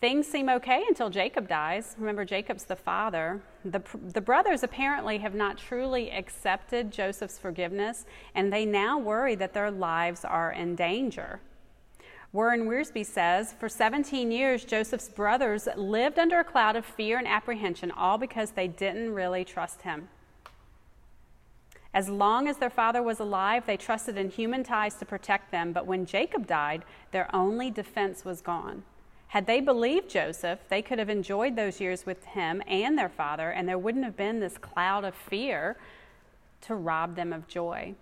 Things 0.00 0.26
seem 0.26 0.48
okay 0.48 0.82
until 0.88 1.10
Jacob 1.10 1.46
dies. 1.46 1.94
Remember, 1.98 2.24
Jacob's 2.24 2.64
the 2.64 2.76
father. 2.76 3.42
The, 3.66 3.82
the 4.12 4.22
brothers 4.22 4.62
apparently 4.62 5.18
have 5.18 5.34
not 5.34 5.58
truly 5.58 6.10
accepted 6.10 6.90
Joseph's 6.90 7.38
forgiveness, 7.38 8.06
and 8.34 8.50
they 8.50 8.64
now 8.64 8.98
worry 8.98 9.34
that 9.34 9.52
their 9.52 9.70
lives 9.70 10.24
are 10.24 10.52
in 10.52 10.74
danger. 10.74 11.40
Warren 12.32 12.66
Wiersbe 12.66 13.04
says 13.04 13.54
For 13.58 13.68
17 13.68 14.30
years, 14.30 14.64
Joseph's 14.64 15.08
brothers 15.08 15.66
lived 15.76 16.18
under 16.18 16.38
a 16.38 16.44
cloud 16.44 16.76
of 16.76 16.84
fear 16.84 17.18
and 17.18 17.26
apprehension, 17.26 17.90
all 17.90 18.18
because 18.18 18.52
they 18.52 18.68
didn't 18.68 19.14
really 19.14 19.44
trust 19.44 19.82
him. 19.82 20.08
As 21.92 22.08
long 22.08 22.46
as 22.46 22.58
their 22.58 22.70
father 22.70 23.02
was 23.02 23.18
alive, 23.18 23.64
they 23.66 23.76
trusted 23.76 24.16
in 24.16 24.30
human 24.30 24.62
ties 24.62 24.94
to 24.96 25.04
protect 25.04 25.50
them, 25.50 25.72
but 25.72 25.86
when 25.86 26.06
Jacob 26.06 26.46
died, 26.46 26.84
their 27.10 27.34
only 27.34 27.68
defense 27.68 28.24
was 28.24 28.40
gone. 28.40 28.84
Had 29.28 29.46
they 29.46 29.60
believed 29.60 30.08
Joseph, 30.08 30.60
they 30.68 30.82
could 30.82 31.00
have 31.00 31.08
enjoyed 31.08 31.56
those 31.56 31.80
years 31.80 32.06
with 32.06 32.24
him 32.26 32.62
and 32.68 32.96
their 32.96 33.08
father, 33.08 33.50
and 33.50 33.68
there 33.68 33.78
wouldn't 33.78 34.04
have 34.04 34.16
been 34.16 34.38
this 34.38 34.56
cloud 34.56 35.04
of 35.04 35.16
fear 35.16 35.76
to 36.62 36.76
rob 36.76 37.16
them 37.16 37.32
of 37.32 37.48
joy. 37.48 37.94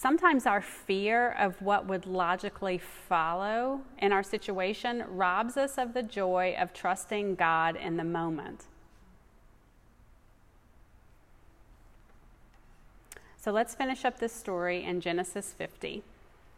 Sometimes 0.00 0.46
our 0.46 0.62
fear 0.62 1.32
of 1.32 1.60
what 1.60 1.84
would 1.84 2.06
logically 2.06 2.78
follow 2.78 3.82
in 3.98 4.12
our 4.12 4.22
situation 4.22 5.04
robs 5.06 5.58
us 5.58 5.76
of 5.76 5.92
the 5.92 6.02
joy 6.02 6.56
of 6.58 6.72
trusting 6.72 7.34
God 7.34 7.76
in 7.76 7.98
the 7.98 8.04
moment. 8.04 8.64
So 13.36 13.52
let's 13.52 13.74
finish 13.74 14.06
up 14.06 14.18
this 14.18 14.32
story 14.32 14.84
in 14.84 15.02
Genesis 15.02 15.52
50. 15.52 16.02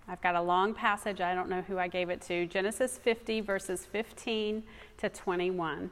I've 0.06 0.22
got 0.22 0.36
a 0.36 0.40
long 0.40 0.72
passage. 0.72 1.20
I 1.20 1.34
don't 1.34 1.48
know 1.48 1.62
who 1.62 1.78
I 1.78 1.88
gave 1.88 2.10
it 2.10 2.20
to. 2.28 2.46
Genesis 2.46 2.96
50, 2.96 3.40
verses 3.40 3.84
15 3.86 4.62
to 4.98 5.08
21. 5.08 5.90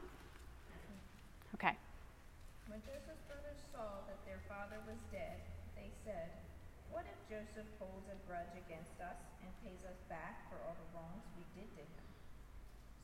Joseph 7.31 7.71
holds 7.79 8.11
a 8.11 8.19
grudge 8.27 8.51
against 8.59 8.99
us 8.99 9.15
and 9.39 9.47
pays 9.63 9.79
us 9.87 9.95
back 10.11 10.51
for 10.51 10.59
all 10.67 10.75
the 10.75 10.91
wrongs 10.91 11.23
we 11.39 11.47
did 11.55 11.71
to 11.79 11.83
him. 11.87 12.03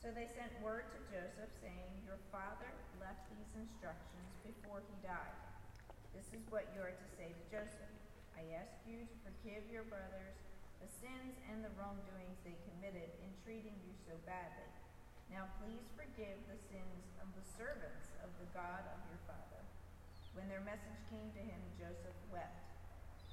So 0.03 0.11
they 0.11 0.27
sent 0.35 0.51
word 0.59 0.83
to 0.91 0.99
Joseph 1.07 1.47
saying, 1.63 2.03
Your 2.03 2.19
father 2.27 2.67
left 2.99 3.23
these 3.31 3.47
instructions 3.55 4.27
before 4.43 4.83
he 4.83 4.99
died. 4.99 5.39
This 6.11 6.27
is 6.35 6.43
what 6.51 6.67
you 6.75 6.83
are 6.83 6.91
to 6.91 7.07
say 7.15 7.31
to 7.31 7.43
Joseph. 7.47 7.95
I 8.35 8.43
ask 8.59 8.75
you 8.83 9.07
to 9.07 9.15
forgive 9.23 9.63
your 9.71 9.87
brothers 9.87 10.35
the 10.83 10.91
sins 10.91 11.39
and 11.47 11.63
the 11.63 11.71
wrongdoings 11.79 12.35
they 12.43 12.59
committed 12.67 13.07
in 13.23 13.31
treating 13.47 13.79
you 13.87 13.95
so 14.03 14.19
badly. 14.27 14.67
Now 15.31 15.47
please 15.63 15.87
forgive 15.95 16.35
the 16.51 16.59
sins 16.67 17.15
of 17.23 17.31
the 17.31 17.47
servants 17.55 18.11
of 18.27 18.35
the 18.43 18.51
God 18.51 18.83
of 18.91 18.99
your 19.07 19.23
father. 19.23 19.63
When 20.35 20.51
their 20.51 20.67
message 20.67 20.99
came 21.07 21.31
to 21.31 21.43
him, 21.47 21.63
Joseph 21.79 22.19
wept. 22.27 22.76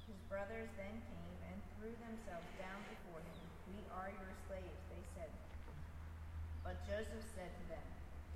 His 0.05 0.21
brothers 0.29 0.69
then 0.77 1.01
came 1.09 1.35
and 1.49 1.57
threw 1.75 1.89
themselves 2.05 2.45
down 2.61 2.77
before 2.93 3.21
him. 3.25 3.41
We 3.73 3.81
are 3.89 4.13
your 4.13 4.33
slaves, 4.45 4.81
they 4.93 5.01
said. 5.17 5.33
But 6.61 6.77
Joseph 6.85 7.25
said 7.33 7.49
to 7.49 7.63
them, 7.73 7.87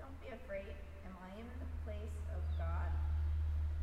Don't 0.01 0.17
be 0.21 0.33
afraid. 0.33 0.73
Am 1.05 1.13
I 1.21 1.29
in 1.37 1.45
the 1.61 1.69
place 1.85 2.17
of 2.33 2.41
God? 2.57 2.89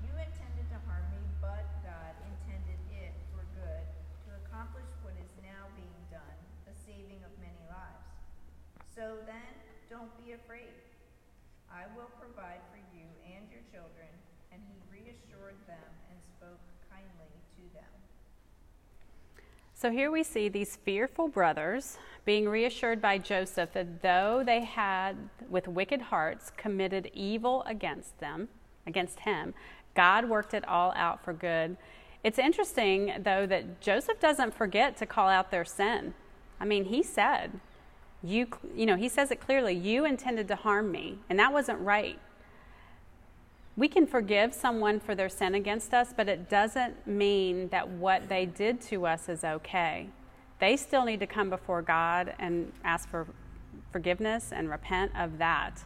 You 0.02 0.10
intended 0.18 0.66
to 0.74 0.78
harm 0.90 1.06
me, 1.14 1.22
but 1.38 1.66
God 1.86 2.14
intended 2.26 2.78
it 2.90 3.14
for 3.30 3.46
good, 3.54 3.86
to 4.26 4.30
accomplish 4.42 4.90
what 5.06 5.14
is 5.22 5.30
now 5.42 5.70
being 5.78 6.02
done, 6.10 6.38
the 6.66 6.74
saving 6.74 7.22
of 7.22 7.30
many 7.38 7.62
lives. 7.70 8.10
So 8.82 9.22
then, 9.30 9.52
don't 9.86 10.10
be 10.18 10.34
afraid. 10.34 10.74
I 11.70 11.86
will 11.94 12.10
provide 12.18 12.62
for 12.74 12.82
you 12.94 13.06
and 13.30 13.46
your 13.50 13.62
children. 13.70 14.10
And 14.50 14.62
he 14.66 14.78
reassured 14.90 15.58
them 15.66 15.90
and 16.10 16.18
spoke 16.38 16.62
kindly 17.16 17.42
to 17.56 17.74
them. 17.74 17.84
So 19.74 19.90
here 19.90 20.10
we 20.10 20.22
see 20.22 20.48
these 20.48 20.76
fearful 20.76 21.28
brothers 21.28 21.98
being 22.24 22.48
reassured 22.48 23.00
by 23.00 23.18
Joseph 23.18 23.72
that 23.72 24.02
though 24.02 24.42
they 24.44 24.64
had, 24.64 25.16
with 25.48 25.68
wicked 25.68 26.00
hearts, 26.00 26.50
committed 26.56 27.10
evil 27.14 27.62
against 27.66 28.18
them, 28.18 28.48
against 28.86 29.20
him, 29.20 29.54
God 29.94 30.28
worked 30.28 30.54
it 30.54 30.66
all 30.66 30.92
out 30.96 31.24
for 31.24 31.32
good. 31.32 31.76
It's 32.24 32.38
interesting, 32.38 33.12
though, 33.22 33.46
that 33.46 33.80
Joseph 33.80 34.18
doesn't 34.18 34.54
forget 34.54 34.96
to 34.96 35.06
call 35.06 35.28
out 35.28 35.50
their 35.50 35.64
sin. 35.64 36.14
I 36.58 36.64
mean, 36.64 36.86
he 36.86 37.02
said, 37.02 37.60
you, 38.22 38.48
you 38.74 38.86
know, 38.86 38.96
he 38.96 39.08
says 39.08 39.30
it 39.30 39.40
clearly, 39.40 39.74
you 39.74 40.04
intended 40.04 40.48
to 40.48 40.56
harm 40.56 40.90
me, 40.90 41.18
and 41.30 41.38
that 41.38 41.52
wasn't 41.52 41.78
right. 41.78 42.18
We 43.76 43.88
can 43.88 44.06
forgive 44.06 44.54
someone 44.54 45.00
for 45.00 45.14
their 45.14 45.28
sin 45.28 45.54
against 45.54 45.92
us, 45.92 46.14
but 46.16 46.28
it 46.28 46.48
doesn't 46.48 47.06
mean 47.06 47.68
that 47.68 47.86
what 47.86 48.28
they 48.28 48.46
did 48.46 48.80
to 48.82 49.06
us 49.06 49.28
is 49.28 49.44
okay. 49.44 50.08
They 50.58 50.78
still 50.78 51.04
need 51.04 51.20
to 51.20 51.26
come 51.26 51.50
before 51.50 51.82
God 51.82 52.34
and 52.38 52.72
ask 52.84 53.08
for 53.10 53.26
forgiveness 53.92 54.50
and 54.52 54.70
repent 54.70 55.12
of 55.14 55.36
that. 55.38 55.84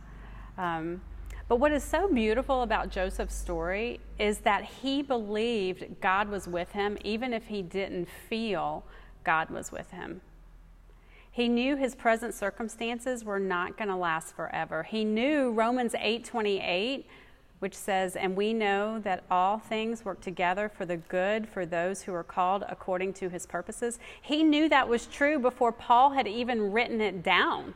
Um, 0.56 1.00
but 1.48 1.56
what 1.56 1.72
is 1.72 1.82
so 1.82 2.06
beautiful 2.06 2.62
about 2.62 2.90
Joseph's 2.90 3.34
story 3.34 3.98
is 4.20 4.38
that 4.38 4.64
he 4.64 5.02
believed 5.02 6.00
God 6.00 6.28
was 6.28 6.46
with 6.46 6.70
him, 6.70 6.96
even 7.02 7.32
if 7.32 7.46
he 7.46 7.60
didn't 7.60 8.08
feel 8.28 8.84
God 9.24 9.50
was 9.50 9.72
with 9.72 9.90
him. 9.90 10.20
He 11.32 11.48
knew 11.48 11.76
his 11.76 11.96
present 11.96 12.34
circumstances 12.34 13.24
were 13.24 13.40
not 13.40 13.76
going 13.76 13.88
to 13.88 13.96
last 13.96 14.36
forever. 14.36 14.84
He 14.84 15.04
knew 15.04 15.50
Romans 15.50 15.94
8:28 15.94 17.04
which 17.60 17.74
says, 17.74 18.16
And 18.16 18.36
we 18.36 18.52
know 18.52 18.98
that 19.00 19.22
all 19.30 19.58
things 19.58 20.04
work 20.04 20.20
together 20.20 20.68
for 20.68 20.84
the 20.84 20.96
good 20.96 21.48
for 21.48 21.64
those 21.64 22.02
who 22.02 22.12
are 22.12 22.24
called 22.24 22.64
according 22.68 23.12
to 23.14 23.28
his 23.28 23.46
purposes. 23.46 23.98
He 24.20 24.42
knew 24.42 24.68
that 24.68 24.88
was 24.88 25.06
true 25.06 25.38
before 25.38 25.70
Paul 25.70 26.10
had 26.10 26.26
even 26.26 26.72
written 26.72 27.00
it 27.00 27.22
down. 27.22 27.74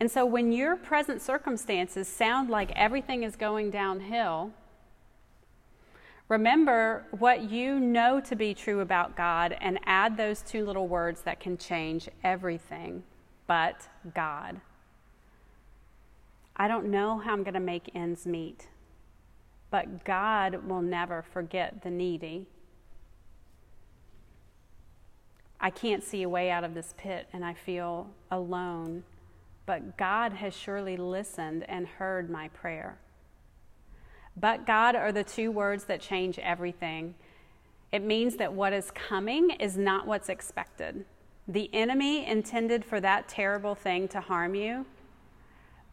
And 0.00 0.10
so 0.10 0.24
when 0.24 0.52
your 0.52 0.76
present 0.76 1.20
circumstances 1.20 2.08
sound 2.08 2.50
like 2.50 2.70
everything 2.72 3.22
is 3.22 3.36
going 3.36 3.70
downhill, 3.70 4.52
remember 6.28 7.04
what 7.18 7.42
you 7.50 7.78
know 7.78 8.20
to 8.20 8.36
be 8.36 8.54
true 8.54 8.80
about 8.80 9.16
God 9.16 9.56
and 9.60 9.78
add 9.84 10.16
those 10.16 10.42
two 10.42 10.64
little 10.64 10.88
words 10.88 11.22
that 11.22 11.40
can 11.40 11.58
change 11.58 12.08
everything 12.22 13.02
but 13.46 13.88
God. 14.14 14.60
I 16.56 16.68
don't 16.68 16.86
know 16.86 17.18
how 17.18 17.32
I'm 17.32 17.42
going 17.42 17.54
to 17.54 17.60
make 17.60 17.90
ends 17.94 18.26
meet, 18.26 18.68
but 19.70 20.04
God 20.04 20.68
will 20.68 20.82
never 20.82 21.22
forget 21.22 21.82
the 21.82 21.90
needy. 21.90 22.46
I 25.60 25.70
can't 25.70 26.04
see 26.04 26.22
a 26.22 26.28
way 26.28 26.50
out 26.50 26.62
of 26.62 26.74
this 26.74 26.94
pit 26.96 27.26
and 27.32 27.44
I 27.44 27.54
feel 27.54 28.08
alone, 28.30 29.02
but 29.66 29.96
God 29.96 30.34
has 30.34 30.54
surely 30.54 30.96
listened 30.96 31.64
and 31.68 31.86
heard 31.86 32.30
my 32.30 32.48
prayer. 32.48 32.98
But 34.36 34.66
God 34.66 34.94
are 34.94 35.10
the 35.10 35.24
two 35.24 35.50
words 35.50 35.84
that 35.84 36.00
change 36.00 36.38
everything. 36.38 37.14
It 37.90 38.02
means 38.02 38.36
that 38.36 38.52
what 38.52 38.72
is 38.72 38.90
coming 38.90 39.50
is 39.50 39.76
not 39.76 40.06
what's 40.06 40.28
expected. 40.28 41.04
The 41.48 41.70
enemy 41.72 42.26
intended 42.26 42.84
for 42.84 43.00
that 43.00 43.28
terrible 43.28 43.74
thing 43.74 44.06
to 44.08 44.20
harm 44.20 44.54
you 44.54 44.86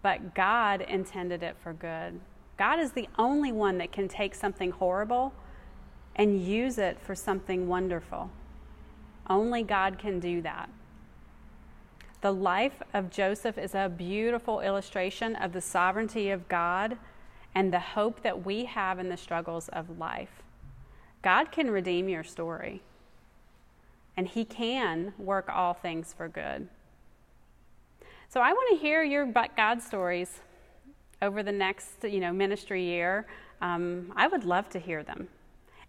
but 0.02 0.36
God 0.36 0.82
intended 0.82 1.44
it 1.44 1.56
for 1.62 1.74
good. 1.74 2.20
God 2.58 2.80
is 2.80 2.92
the 2.92 3.10
only 3.18 3.52
one 3.52 3.78
that 3.80 3.92
can 3.92 4.08
take 4.08 4.36
something 4.36 4.72
horrible 4.72 5.34
and 6.16 6.44
use 6.46 6.78
it 6.78 7.00
for 7.00 7.16
something 7.16 7.68
wonderful. 7.68 8.30
Only 9.30 9.64
God 9.64 9.98
can 9.98 10.20
do 10.20 10.42
that. 10.42 10.70
The 12.22 12.34
life 12.34 12.82
of 12.94 13.10
Joseph 13.10 13.58
is 13.58 13.74
a 13.74 13.90
beautiful 13.90 14.60
illustration 14.62 15.36
of 15.36 15.54
the 15.54 15.62
sovereignty 15.62 16.30
of 16.30 16.48
God 16.48 16.98
and 17.56 17.74
the 17.74 17.80
hope 17.80 18.22
that 18.22 18.46
we 18.46 18.66
have 18.66 19.00
in 19.00 19.10
the 19.10 19.18
struggles 19.18 19.70
of 19.70 19.98
life. 20.00 20.44
God 21.22 21.52
can 21.52 21.72
redeem 21.72 22.10
your 22.10 22.24
story. 22.24 22.82
and 24.18 24.28
He 24.28 24.46
can 24.46 25.14
work 25.18 25.50
all 25.50 25.74
things 25.74 26.14
for 26.14 26.28
good. 26.28 26.68
So 28.32 28.40
I 28.40 28.54
want 28.54 28.70
to 28.70 28.82
hear 28.82 29.04
your 29.04 29.26
God 29.58 29.82
stories 29.82 30.40
over 31.22 31.44
the 31.44 31.52
next, 31.52 32.06
you 32.06 32.22
know, 32.22 32.32
ministry 32.32 32.82
year. 32.82 33.28
Um, 33.60 34.14
I 34.16 34.30
would 34.30 34.46
love 34.46 34.70
to 34.70 34.80
hear 34.80 35.04
them, 35.04 35.28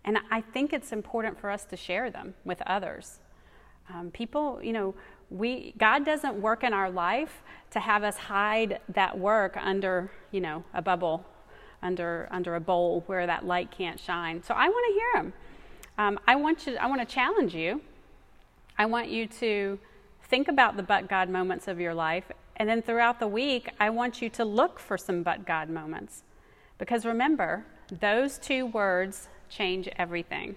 and 0.05 0.19
I 0.29 0.41
think 0.41 0.73
it's 0.73 0.91
important 0.91 1.39
for 1.39 1.51
us 1.51 1.65
to 1.67 1.77
share 1.77 2.11
them 2.11 2.35
with 2.45 2.61
others. 2.63 3.21
Um, 3.95 4.11
people, 4.11 4.59
you 4.61 4.73
know, 4.73 4.93
we 5.31 5.73
God 5.79 6.05
doesn't 6.05 6.35
work 6.35 6.65
in 6.65 6.73
our 6.73 6.91
life 6.91 7.45
to 7.71 7.79
have 7.79 8.03
us 8.03 8.17
hide 8.17 8.81
that 8.89 9.17
work 9.17 9.57
under, 9.57 10.11
you 10.33 10.41
know, 10.41 10.65
a 10.75 10.83
bubble, 10.83 11.25
under 11.81 12.27
under 12.33 12.57
a 12.57 12.61
bowl 12.61 13.05
where 13.07 13.25
that 13.25 13.47
light 13.47 13.71
can't 13.71 14.01
shine. 14.01 14.43
So 14.43 14.53
I 14.55 14.69
want 14.69 14.87
to 14.89 14.93
hear 14.95 15.23
them. 15.23 15.33
Um, 15.97 16.19
I 16.27 16.35
want 16.35 16.67
you. 16.67 16.77
I 16.77 16.89
want 16.89 17.09
to 17.09 17.15
challenge 17.15 17.55
you. 17.55 17.83
I 18.77 18.87
want 18.87 19.11
you 19.11 19.29
to 19.29 19.79
think 20.33 20.49
about 20.49 20.79
the 20.79 20.83
but 20.83 21.11
God 21.11 21.29
moments 21.29 21.69
of 21.69 21.79
your 21.79 21.93
life, 21.93 22.33
and 22.57 22.67
then 22.67 22.81
throughout 22.81 23.21
the 23.21 23.29
week, 23.29 23.69
I 23.79 23.91
want 23.91 24.23
you 24.23 24.31
to 24.31 24.47
look 24.47 24.79
for 24.79 24.97
some 24.97 25.23
but 25.23 25.45
God 25.45 25.69
moments, 25.69 26.23
because 26.79 27.05
remember, 27.05 27.67
those 28.01 28.39
two 28.39 28.65
words 28.65 29.29
change 29.51 29.91
everything. 29.97 30.57